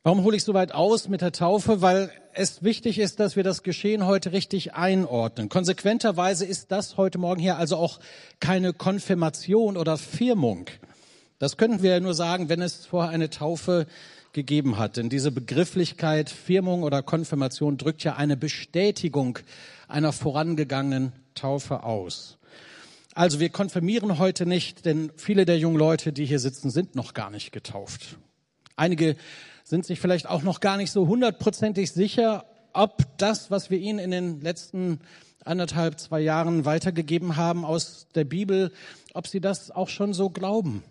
Warum 0.04 0.22
hole 0.22 0.37
ich 0.37 0.44
so 0.44 0.54
weit 0.54 0.72
aus 0.72 1.08
mit 1.08 1.22
der 1.22 1.32
Taufe? 1.32 1.82
Weil 1.82 2.12
es 2.32 2.62
wichtig 2.62 3.00
ist, 3.00 3.18
dass 3.18 3.34
wir 3.34 3.42
das 3.42 3.64
Geschehen 3.64 4.06
heute 4.06 4.30
richtig 4.30 4.74
einordnen. 4.74 5.48
Konsequenterweise 5.48 6.44
ist 6.44 6.70
das 6.70 6.96
heute 6.96 7.18
Morgen 7.18 7.40
hier 7.40 7.56
also 7.56 7.76
auch 7.76 7.98
keine 8.38 8.72
Konfirmation 8.72 9.76
oder 9.76 9.98
Firmung. 9.98 10.66
Das 11.40 11.56
könnten 11.56 11.82
wir 11.82 11.98
nur 12.00 12.14
sagen, 12.14 12.48
wenn 12.48 12.62
es 12.62 12.87
vorher 12.87 13.11
eine 13.11 13.28
Taufe 13.28 13.88
gegeben 14.32 14.78
hat. 14.78 14.98
Denn 14.98 15.08
diese 15.08 15.32
Begrifflichkeit 15.32 16.30
Firmung 16.30 16.84
oder 16.84 17.02
Konfirmation 17.02 17.76
drückt 17.76 18.04
ja 18.04 18.14
eine 18.14 18.37
Bestätigung 18.37 19.40
einer 19.88 20.12
vorangegangenen 20.12 21.12
Taufe 21.34 21.82
aus. 21.82 22.38
Also 23.14 23.40
wir 23.40 23.48
konfirmieren 23.48 24.20
heute 24.20 24.46
nicht, 24.46 24.84
denn 24.87 25.11
viele 25.16 25.44
der 25.44 25.58
jungen 25.58 25.76
Leute, 25.76 26.12
die 26.12 26.24
hier 26.24 26.38
sitzen, 26.38 26.70
sind 26.70 26.94
noch 26.94 27.14
gar 27.14 27.30
nicht 27.30 27.50
getauft. 27.50 28.16
Einige 28.76 29.16
sind 29.68 29.85
sich 29.85 30.00
vielleicht 30.00 30.28
auch 30.28 30.42
noch 30.42 30.61
gar 30.61 30.76
nicht 30.78 30.90
so 30.90 31.07
hundertprozentig 31.07 31.92
sicher, 31.92 32.46
ob 32.72 33.04
das, 33.18 33.50
was 33.50 33.70
wir 33.70 33.78
ihnen 33.78 33.98
in 33.98 34.11
den 34.11 34.40
letzten 34.40 35.00
anderthalb, 35.44 35.98
zwei 36.00 36.20
Jahren 36.20 36.64
weitergegeben 36.64 37.37
haben 37.37 37.64
aus 37.64 38.07
der 38.14 38.24
Bibel, 38.24 38.72
ob 39.14 39.26
sie 39.26 39.40
das 39.40 39.70
auch 39.70 39.88
schon 39.88 40.14
so 40.14 40.31
glauben. 40.31 40.83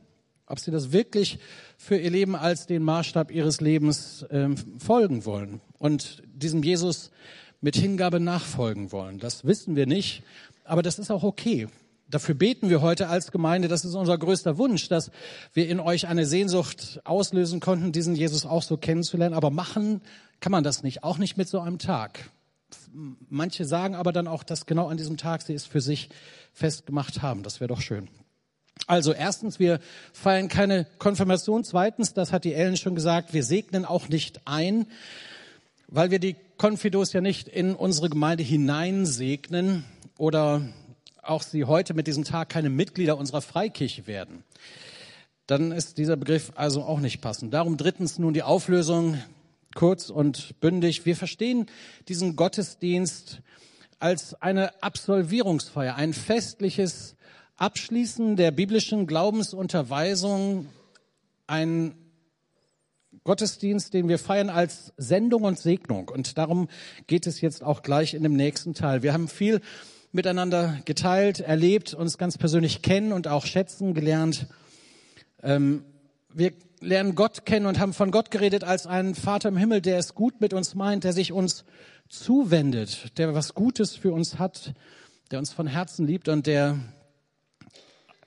Ob 0.46 0.60
sie 0.60 0.72
das 0.72 0.92
wirklich 0.92 1.40
für 1.78 1.98
ihr 1.98 2.10
Leben 2.10 2.36
als 2.36 2.68
den 2.68 2.84
Maßstab 2.84 3.32
ihres 3.32 3.62
Lebens 3.62 4.24
äh, 4.24 4.50
folgen 4.78 5.26
wollen 5.26 5.60
und 5.78 6.24
diesem 6.26 6.64
Jesus 6.64 7.12
mit 7.60 7.76
Hingabe 7.76 8.20
nachfolgen 8.20 8.92
wollen. 8.92 9.20
Das 9.20 9.44
wissen 9.44 9.76
wir 9.76 9.88
nicht, 9.88 10.24
aber 10.64 10.84
das 10.84 11.00
ist 11.00 11.12
auch 11.12 11.24
okay. 11.24 11.68
Dafür 12.10 12.36
beten 12.36 12.70
wir 12.70 12.82
heute 12.82 13.10
als 13.10 13.32
Gemeinde. 13.32 13.68
Das 13.68 13.84
ist 13.84 13.94
unser 13.94 14.18
größter 14.18 14.58
Wunsch, 14.58 14.88
dass 14.88 15.12
wir 15.54 15.68
in 15.68 15.82
euch 15.82 16.08
eine 16.08 16.26
Sehnsucht 16.26 17.02
auslösen 17.04 17.60
konnten, 17.60 17.92
diesen 17.92 18.16
Jesus 18.16 18.46
auch 18.46 18.64
so 18.64 18.78
kennenzulernen. 18.78 19.36
Aber 19.36 19.50
machen 19.50 20.02
kann 20.40 20.52
man 20.54 20.64
das 20.64 20.84
nicht, 20.84 21.04
auch 21.04 21.18
nicht 21.18 21.36
mit 21.36 21.50
so 21.50 21.60
einem 21.60 21.80
Tag. 21.80 22.32
Manche 23.30 23.66
sagen 23.66 23.96
aber 23.96 24.14
dann 24.14 24.28
auch, 24.28 24.44
dass 24.44 24.66
genau 24.66 24.88
an 24.88 24.98
diesem 24.98 25.18
Tag 25.18 25.42
sie 25.42 25.54
es 25.54 25.66
für 25.66 25.82
sich 25.82 26.10
festgemacht 26.54 27.22
haben. 27.22 27.44
Das 27.44 27.60
wäre 27.60 27.68
doch 27.68 27.82
schön. 27.82 28.08
Also 28.86 29.12
erstens, 29.12 29.60
wir 29.60 29.80
feiern 30.14 30.48
keine 30.48 30.86
Konfirmation. 31.00 31.66
Zweitens, 31.66 32.14
das 32.14 32.32
hat 32.32 32.46
die 32.46 32.54
Ellen 32.54 32.78
schon 32.78 32.96
gesagt, 32.96 33.34
wir 33.34 33.44
segnen 33.44 33.84
auch 33.84 34.08
nicht 34.08 34.42
ein, 34.46 34.88
weil 35.88 36.12
wir 36.12 36.20
die 36.20 36.36
Konfidos 36.58 37.12
ja 37.12 37.20
nicht 37.20 37.50
in 37.50 37.76
unsere 37.76 38.10
Gemeinde 38.10 38.44
hineinsegnen 38.44 39.84
oder 40.18 40.62
auch 41.28 41.42
sie 41.42 41.66
heute 41.66 41.94
mit 41.94 42.08
diesem 42.08 42.24
Tag 42.24 42.50
keine 42.50 42.70
Mitglieder 42.70 43.18
unserer 43.18 43.42
Freikirche 43.42 44.08
werden, 44.08 44.44
dann 45.48 45.72
ist 45.72 45.98
dieser 45.98 46.18
Begriff 46.18 46.52
also 46.56 46.84
auch 46.84 47.00
nicht 47.00 47.22
passend. 47.22 47.54
Darum 47.54 47.78
drittens 47.78 48.20
nun 48.20 48.34
die 48.34 48.44
Auflösung 48.44 49.18
kurz 49.76 50.10
und 50.10 50.60
bündig. 50.60 51.06
Wir 51.06 51.16
verstehen 51.16 51.68
diesen 52.08 52.36
Gottesdienst 52.36 53.42
als 54.00 54.34
eine 54.42 54.82
Absolvierungsfeier, 54.84 55.96
ein 55.96 56.14
festliches 56.14 57.16
Abschließen 57.58 58.36
der 58.36 58.52
biblischen 58.52 59.08
Glaubensunterweisung, 59.08 60.68
ein 61.48 61.96
Gottesdienst, 63.24 63.94
den 63.94 64.08
wir 64.08 64.20
feiern 64.20 64.50
als 64.50 64.94
Sendung 64.98 65.44
und 65.44 65.60
Segnung. 65.60 66.10
Und 66.10 66.38
darum 66.38 66.68
geht 67.08 67.26
es 67.26 67.42
jetzt 67.42 67.64
auch 67.64 67.82
gleich 67.82 68.14
in 68.14 68.24
dem 68.24 68.36
nächsten 68.36 68.74
Teil. 68.74 69.02
Wir 69.04 69.14
haben 69.14 69.28
viel 69.28 69.62
miteinander 70.18 70.80
geteilt, 70.84 71.40
erlebt, 71.40 71.94
uns 71.94 72.18
ganz 72.18 72.40
persönlich 72.40 72.82
kennen 72.82 73.14
und 73.14 73.28
auch 73.28 73.46
schätzen 73.46 73.94
gelernt. 73.94 74.48
Ähm, 75.44 75.86
wir 76.34 76.54
lernen 76.82 77.14
Gott 77.14 77.46
kennen 77.46 77.68
und 77.68 77.80
haben 77.80 77.94
von 77.94 78.10
Gott 78.10 78.32
geredet 78.32 78.64
als 78.64 78.88
einen 78.88 79.14
Vater 79.14 79.50
im 79.50 79.58
Himmel, 79.58 79.80
der 79.80 80.00
es 80.00 80.16
gut 80.16 80.42
mit 80.42 80.54
uns 80.54 80.74
meint, 80.74 81.04
der 81.04 81.14
sich 81.14 81.32
uns 81.32 81.66
zuwendet, 82.10 83.18
der 83.20 83.36
was 83.36 83.54
Gutes 83.54 83.96
für 83.96 84.12
uns 84.12 84.40
hat, 84.40 84.74
der 85.30 85.38
uns 85.38 85.54
von 85.54 85.68
Herzen 85.68 86.08
liebt 86.08 86.30
und 86.30 86.48
der 86.48 86.80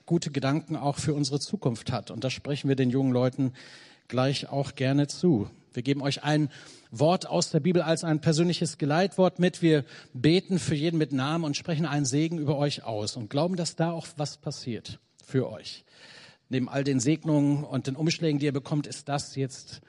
gute 0.06 0.30
Gedanken 0.30 0.76
auch 0.76 0.96
für 0.96 1.14
unsere 1.14 1.40
Zukunft 1.40 1.90
hat. 1.90 2.12
Und 2.12 2.22
das 2.22 2.32
sprechen 2.32 2.68
wir 2.68 2.76
den 2.76 2.90
jungen 2.90 3.12
Leuten 3.12 3.52
gleich 4.06 4.48
auch 4.48 4.76
gerne 4.76 5.08
zu. 5.08 5.50
Wir 5.72 5.82
geben 5.82 6.02
euch 6.02 6.24
ein 6.24 6.50
Wort 6.90 7.26
aus 7.26 7.50
der 7.50 7.60
Bibel 7.60 7.82
als 7.82 8.02
ein 8.02 8.20
persönliches 8.20 8.78
Geleitwort 8.78 9.38
mit. 9.38 9.62
Wir 9.62 9.84
beten 10.12 10.58
für 10.58 10.74
jeden 10.74 10.98
mit 10.98 11.12
Namen 11.12 11.44
und 11.44 11.56
sprechen 11.56 11.86
einen 11.86 12.04
Segen 12.04 12.38
über 12.38 12.58
euch 12.58 12.82
aus 12.82 13.16
und 13.16 13.30
glauben, 13.30 13.56
dass 13.56 13.76
da 13.76 13.92
auch 13.92 14.06
was 14.16 14.36
passiert 14.36 14.98
für 15.24 15.50
euch. 15.50 15.84
Neben 16.48 16.68
all 16.68 16.82
den 16.82 16.98
Segnungen 16.98 17.62
und 17.62 17.86
den 17.86 17.94
Umschlägen, 17.94 18.40
die 18.40 18.46
ihr 18.46 18.52
bekommt, 18.52 18.88
ist 18.88 19.08
das 19.08 19.36
jetzt 19.36 19.80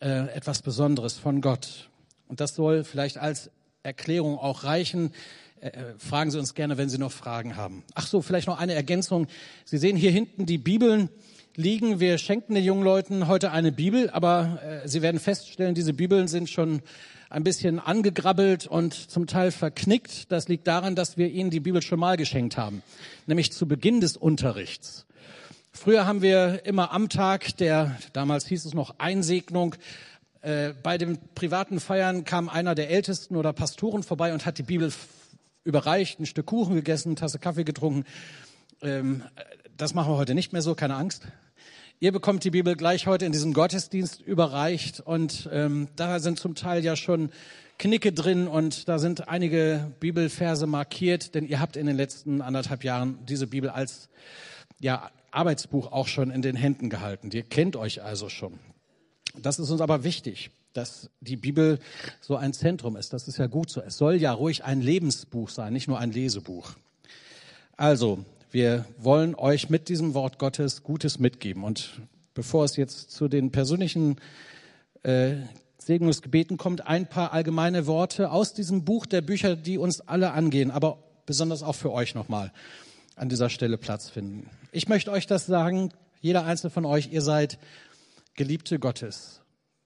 äh, 0.00 0.28
etwas 0.32 0.62
Besonderes 0.62 1.14
von 1.14 1.40
Gott. 1.40 1.90
Und 2.28 2.40
das 2.40 2.54
soll 2.54 2.84
vielleicht 2.84 3.18
als 3.18 3.50
Erklärung 3.82 4.38
auch 4.38 4.62
reichen. 4.64 5.12
Äh, 5.64 5.68
äh 5.68 5.94
fragen 5.98 6.30
Sie 6.30 6.38
uns 6.38 6.54
gerne, 6.54 6.76
wenn 6.76 6.88
Sie 6.88 6.98
noch 6.98 7.12
Fragen 7.12 7.56
haben. 7.56 7.82
Ach 7.94 8.06
so, 8.06 8.20
vielleicht 8.22 8.46
noch 8.46 8.58
eine 8.58 8.74
Ergänzung. 8.74 9.26
Sie 9.64 9.78
sehen 9.78 9.96
hier 9.96 10.10
hinten 10.10 10.46
die 10.46 10.58
Bibeln 10.58 11.08
liegen. 11.56 12.00
Wir 12.00 12.18
schenken 12.18 12.54
den 12.54 12.64
jungen 12.64 12.84
Leuten 12.84 13.28
heute 13.28 13.50
eine 13.50 13.72
Bibel, 13.72 14.10
aber 14.10 14.60
äh, 14.62 14.88
sie 14.88 15.02
werden 15.02 15.20
feststellen, 15.20 15.74
diese 15.74 15.92
Bibeln 15.92 16.28
sind 16.28 16.50
schon 16.50 16.82
ein 17.30 17.44
bisschen 17.44 17.80
angegrabbelt 17.80 18.66
und 18.66 18.92
zum 18.92 19.26
Teil 19.26 19.50
verknickt. 19.50 20.30
Das 20.30 20.48
liegt 20.48 20.66
daran, 20.66 20.94
dass 20.94 21.16
wir 21.16 21.30
ihnen 21.30 21.50
die 21.50 21.60
Bibel 21.60 21.82
schon 21.82 21.98
mal 21.98 22.16
geschenkt 22.16 22.56
haben, 22.56 22.82
nämlich 23.26 23.52
zu 23.52 23.66
Beginn 23.66 24.00
des 24.00 24.16
Unterrichts. 24.16 25.06
Früher 25.72 26.06
haben 26.06 26.22
wir 26.22 26.64
immer 26.64 26.92
am 26.92 27.08
Tag 27.08 27.56
der, 27.56 27.96
damals 28.12 28.46
hieß 28.46 28.64
es 28.64 28.74
noch 28.74 28.98
Einsegnung, 28.98 29.74
äh, 30.42 30.72
bei 30.82 30.98
den 30.98 31.18
privaten 31.34 31.80
Feiern 31.80 32.24
kam 32.24 32.48
einer 32.48 32.74
der 32.74 32.90
Ältesten 32.90 33.34
oder 33.34 33.52
Pastoren 33.52 34.02
vorbei 34.02 34.32
und 34.32 34.46
hat 34.46 34.58
die 34.58 34.62
Bibel 34.62 34.92
überreicht, 35.64 36.20
ein 36.20 36.26
Stück 36.26 36.46
Kuchen 36.46 36.74
gegessen, 36.74 37.10
eine 37.10 37.16
Tasse 37.16 37.38
Kaffee 37.38 37.64
getrunken. 37.64 38.04
Ähm, 38.82 39.22
das 39.76 39.94
machen 39.94 40.12
wir 40.12 40.16
heute 40.16 40.34
nicht 40.34 40.52
mehr 40.52 40.62
so, 40.62 40.74
keine 40.74 40.94
Angst. 40.94 41.26
Ihr 42.00 42.12
bekommt 42.12 42.44
die 42.44 42.50
Bibel 42.50 42.76
gleich 42.76 43.06
heute 43.06 43.24
in 43.24 43.32
diesem 43.32 43.54
Gottesdienst 43.54 44.20
überreicht 44.20 45.00
und 45.00 45.48
ähm, 45.52 45.88
da 45.96 46.18
sind 46.20 46.38
zum 46.38 46.54
Teil 46.54 46.84
ja 46.84 46.96
schon 46.96 47.30
Knicke 47.78 48.12
drin 48.12 48.46
und 48.46 48.88
da 48.88 48.98
sind 48.98 49.28
einige 49.28 49.92
Bibelverse 50.00 50.66
markiert, 50.66 51.34
denn 51.34 51.46
ihr 51.46 51.60
habt 51.60 51.76
in 51.76 51.86
den 51.86 51.96
letzten 51.96 52.40
anderthalb 52.40 52.84
Jahren 52.84 53.18
diese 53.26 53.46
Bibel 53.46 53.70
als 53.70 54.08
ja 54.80 55.10
Arbeitsbuch 55.30 55.92
auch 55.92 56.06
schon 56.06 56.30
in 56.30 56.42
den 56.42 56.56
Händen 56.56 56.90
gehalten. 56.90 57.30
Ihr 57.32 57.42
kennt 57.42 57.76
euch 57.76 58.02
also 58.02 58.28
schon. 58.28 58.58
Das 59.36 59.58
ist 59.58 59.70
uns 59.70 59.80
aber 59.80 60.04
wichtig, 60.04 60.50
dass 60.74 61.08
die 61.20 61.36
Bibel 61.36 61.78
so 62.20 62.36
ein 62.36 62.52
Zentrum 62.52 62.96
ist. 62.96 63.12
Das 63.12 63.26
ist 63.28 63.38
ja 63.38 63.46
gut 63.46 63.70
so. 63.70 63.80
Es 63.80 63.96
soll 63.96 64.16
ja 64.16 64.32
ruhig 64.32 64.64
ein 64.64 64.80
Lebensbuch 64.80 65.48
sein, 65.48 65.72
nicht 65.72 65.88
nur 65.88 65.98
ein 65.98 66.12
Lesebuch. 66.12 66.72
Also, 67.76 68.24
wir 68.50 68.84
wollen 68.98 69.34
euch 69.34 69.70
mit 69.70 69.88
diesem 69.88 70.14
Wort 70.14 70.38
Gottes 70.38 70.82
Gutes 70.82 71.18
mitgeben. 71.18 71.64
Und 71.64 72.00
bevor 72.34 72.64
es 72.64 72.76
jetzt 72.76 73.10
zu 73.10 73.28
den 73.28 73.50
persönlichen 73.50 74.16
äh, 75.02 75.36
Segnungsgebeten 75.78 76.56
kommt, 76.56 76.86
ein 76.86 77.08
paar 77.08 77.32
allgemeine 77.32 77.86
Worte 77.86 78.30
aus 78.30 78.54
diesem 78.54 78.84
Buch 78.84 79.06
der 79.06 79.22
Bücher, 79.22 79.56
die 79.56 79.78
uns 79.78 80.00
alle 80.00 80.32
angehen, 80.32 80.70
aber 80.70 80.98
besonders 81.26 81.62
auch 81.62 81.74
für 81.74 81.92
euch 81.92 82.14
nochmal 82.14 82.52
an 83.16 83.28
dieser 83.28 83.48
Stelle 83.48 83.78
Platz 83.78 84.10
finden. 84.10 84.48
Ich 84.72 84.88
möchte 84.88 85.12
euch 85.12 85.26
das 85.26 85.46
sagen, 85.46 85.92
jeder 86.20 86.44
einzelne 86.44 86.70
von 86.70 86.84
euch, 86.84 87.12
ihr 87.12 87.22
seid 87.22 87.58
Geliebte 88.34 88.78
Gottes. 88.78 89.40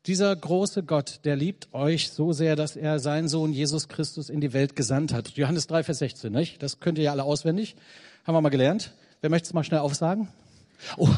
Dieser 0.09 0.35
große 0.35 0.85
Gott, 0.85 1.21
der 1.25 1.37
liebt 1.37 1.69
euch 1.75 2.11
so 2.13 2.33
sehr, 2.33 2.57
dass 2.57 2.77
er 2.77 2.99
seinen 2.99 3.29
Sohn 3.29 3.53
Jesus 3.53 3.89
Christus 3.89 4.31
in 4.31 4.41
die 4.41 4.55
Welt 4.55 4.75
gesandt 4.75 5.13
hat. 5.13 5.29
Johannes 5.37 5.67
3, 5.67 5.83
Vers 5.83 5.99
16, 5.99 6.33
nicht? 6.33 6.63
Das 6.63 6.81
könnt 6.81 6.97
ihr 6.97 7.05
ja 7.05 7.13
alle 7.13 7.25
auswendig. 7.25 7.77
Haben 8.27 8.35
wir 8.35 8.41
mal 8.41 8.49
gelernt. 8.49 8.95
Wer 9.21 9.29
möchte 9.29 9.49
es 9.49 9.53
mal 9.53 9.65
schnell 9.65 9.81
aufsagen? 9.81 10.29
Oh, 10.97 11.11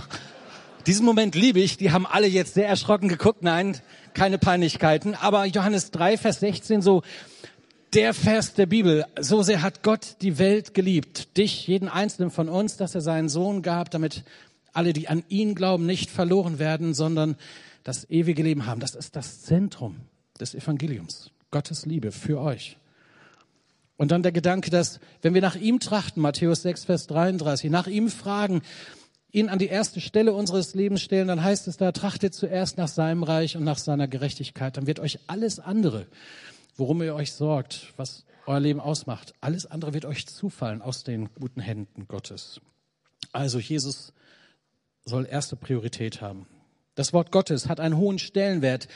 diesen 0.88 1.06
Moment 1.06 1.36
liebe 1.36 1.60
ich. 1.60 1.76
Die 1.76 1.92
haben 1.92 2.04
alle 2.04 2.26
jetzt 2.26 2.54
sehr 2.54 2.66
erschrocken 2.66 3.08
geguckt. 3.08 3.44
Nein, 3.44 3.76
keine 4.12 4.38
Peinlichkeiten. 4.38 5.14
Aber 5.14 5.44
Johannes 5.44 5.92
3, 5.92 6.18
Vers 6.18 6.40
16, 6.40 6.82
so 6.82 7.04
der 7.94 8.12
Vers 8.12 8.54
der 8.54 8.66
Bibel. 8.66 9.04
So 9.20 9.44
sehr 9.44 9.62
hat 9.62 9.84
Gott 9.84 10.16
die 10.20 10.40
Welt 10.40 10.74
geliebt. 10.74 11.36
Dich, 11.36 11.68
jeden 11.68 11.88
einzelnen 11.88 12.32
von 12.32 12.48
uns, 12.48 12.76
dass 12.76 12.96
er 12.96 13.02
seinen 13.02 13.28
Sohn 13.28 13.62
gab, 13.62 13.92
damit 13.92 14.24
alle, 14.72 14.92
die 14.92 15.06
an 15.06 15.22
ihn 15.28 15.54
glauben, 15.54 15.86
nicht 15.86 16.10
verloren 16.10 16.58
werden, 16.58 16.92
sondern 16.92 17.36
das 17.84 18.08
ewige 18.10 18.42
Leben 18.42 18.66
haben. 18.66 18.80
Das 18.80 18.94
ist 18.94 19.16
das 19.16 19.42
Zentrum 19.42 19.96
des 20.40 20.54
Evangeliums. 20.54 21.30
Gottes 21.50 21.86
Liebe 21.86 22.12
für 22.12 22.40
euch. 22.40 22.76
Und 23.96 24.12
dann 24.12 24.22
der 24.22 24.32
Gedanke, 24.32 24.70
dass 24.70 25.00
wenn 25.20 25.34
wir 25.34 25.42
nach 25.42 25.56
ihm 25.56 25.80
trachten, 25.80 26.22
Matthäus 26.22 26.62
6, 26.62 26.84
Vers 26.84 27.06
33, 27.08 27.70
nach 27.70 27.86
ihm 27.86 28.08
fragen, 28.08 28.62
ihn 29.32 29.48
an 29.48 29.58
die 29.58 29.66
erste 29.66 30.00
Stelle 30.00 30.32
unseres 30.32 30.74
Lebens 30.74 31.02
stellen, 31.02 31.28
dann 31.28 31.42
heißt 31.42 31.68
es 31.68 31.76
da, 31.76 31.92
trachtet 31.92 32.34
zuerst 32.34 32.78
nach 32.78 32.88
seinem 32.88 33.22
Reich 33.22 33.56
und 33.56 33.64
nach 33.64 33.78
seiner 33.78 34.08
Gerechtigkeit. 34.08 34.76
Dann 34.76 34.86
wird 34.86 35.00
euch 35.00 35.18
alles 35.26 35.58
andere, 35.58 36.06
worum 36.76 37.02
ihr 37.02 37.14
euch 37.14 37.32
sorgt, 37.32 37.92
was 37.96 38.24
euer 38.46 38.60
Leben 38.60 38.80
ausmacht, 38.80 39.34
alles 39.40 39.66
andere 39.66 39.94
wird 39.94 40.04
euch 40.04 40.26
zufallen 40.26 40.82
aus 40.82 41.04
den 41.04 41.28
guten 41.34 41.60
Händen 41.60 42.08
Gottes. 42.08 42.60
Also 43.32 43.58
Jesus 43.58 44.12
soll 45.04 45.26
erste 45.26 45.56
Priorität 45.56 46.20
haben. 46.20 46.46
Das 46.94 47.12
Wort 47.12 47.30
Gottes 47.30 47.68
hat 47.68 47.80
einen 47.80 47.96
hohen 47.96 48.18
Stellenwert. 48.18 48.88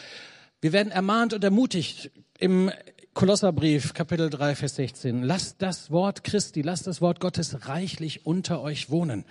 Wir 0.61 0.73
werden 0.73 0.91
ermahnt 0.91 1.33
und 1.33 1.45
ermutigt 1.45 2.11
im 2.39 2.71
Kolosserbrief, 3.15 3.95
Kapitel 3.95 4.29
3, 4.29 4.57
Vers 4.57 4.75
16. 4.77 5.23
Lasst 5.23 5.63
das 5.63 5.93
Wort 5.93 6.25
Christi, 6.25 6.63
lasst 6.63 6.89
das 6.89 7.01
Wort 7.01 7.21
Gottes 7.21 7.69
reichlich 7.69 8.27
unter 8.27 8.61
euch 8.61 8.91
wohnen. 8.91 9.25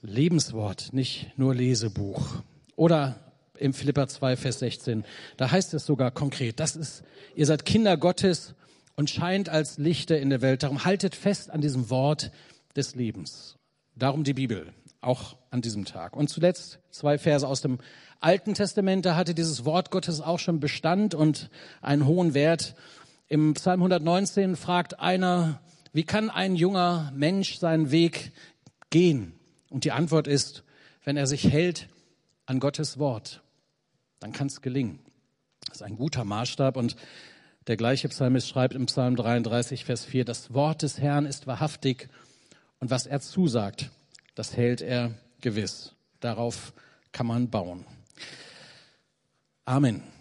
Lebenswort, 0.00 0.92
nicht 0.92 1.30
nur 1.36 1.54
Lesebuch. 1.54 2.42
Oder 2.76 3.20
im 3.58 3.74
Philippa 3.74 4.08
2, 4.08 4.36
Vers 4.36 4.60
16. 4.60 5.04
Da 5.36 5.50
heißt 5.50 5.74
es 5.74 5.84
sogar 5.84 6.10
konkret, 6.10 6.60
das 6.60 6.76
ist, 6.76 7.04
ihr 7.36 7.46
seid 7.46 7.66
Kinder 7.66 7.96
Gottes 7.98 8.54
und 8.96 9.10
scheint 9.10 9.48
als 9.50 9.76
Lichter 9.76 10.18
in 10.18 10.30
der 10.30 10.40
Welt. 10.40 10.62
Darum 10.62 10.84
haltet 10.84 11.14
fest 11.14 11.50
an 11.50 11.60
diesem 11.60 11.90
Wort 11.90 12.30
des 12.74 12.94
Lebens. 12.94 13.56
Darum 13.96 14.24
die 14.24 14.34
Bibel 14.34 14.72
auch 15.04 15.36
an 15.50 15.60
diesem 15.60 15.84
Tag. 15.84 16.16
Und 16.16 16.28
zuletzt 16.28 16.78
zwei 16.90 17.18
Verse 17.18 17.46
aus 17.46 17.60
dem 17.60 17.78
Alten 18.20 18.54
Testament, 18.54 19.04
da 19.04 19.16
hatte 19.16 19.34
dieses 19.34 19.64
Wort 19.64 19.90
Gottes 19.90 20.20
auch 20.20 20.38
schon 20.38 20.60
Bestand 20.60 21.14
und 21.14 21.50
einen 21.82 22.06
hohen 22.06 22.34
Wert. 22.34 22.74
Im 23.28 23.54
Psalm 23.54 23.80
119 23.80 24.56
fragt 24.56 25.00
einer, 25.00 25.60
wie 25.92 26.04
kann 26.04 26.30
ein 26.30 26.56
junger 26.56 27.12
Mensch 27.14 27.58
seinen 27.58 27.90
Weg 27.90 28.32
gehen? 28.90 29.34
Und 29.70 29.84
die 29.84 29.92
Antwort 29.92 30.26
ist, 30.26 30.64
wenn 31.04 31.16
er 31.16 31.26
sich 31.26 31.50
hält 31.50 31.88
an 32.46 32.60
Gottes 32.60 32.98
Wort, 32.98 33.42
dann 34.20 34.32
kann 34.32 34.46
es 34.46 34.62
gelingen. 34.62 35.00
Das 35.66 35.76
ist 35.76 35.82
ein 35.82 35.96
guter 35.96 36.24
Maßstab 36.24 36.76
und 36.76 36.96
der 37.66 37.76
gleiche 37.76 38.08
Psalmist 38.08 38.48
schreibt 38.48 38.74
im 38.74 38.86
Psalm 38.86 39.16
33, 39.16 39.84
Vers 39.84 40.04
4, 40.04 40.24
das 40.24 40.52
Wort 40.52 40.82
des 40.82 40.98
Herrn 40.98 41.24
ist 41.24 41.46
wahrhaftig 41.46 42.08
und 42.78 42.90
was 42.90 43.06
er 43.06 43.20
zusagt, 43.20 43.90
das 44.34 44.56
hält 44.56 44.80
er 44.80 45.12
gewiss. 45.40 45.92
Darauf 46.20 46.72
kann 47.12 47.26
man 47.26 47.50
bauen. 47.50 47.84
Amen. 49.64 50.14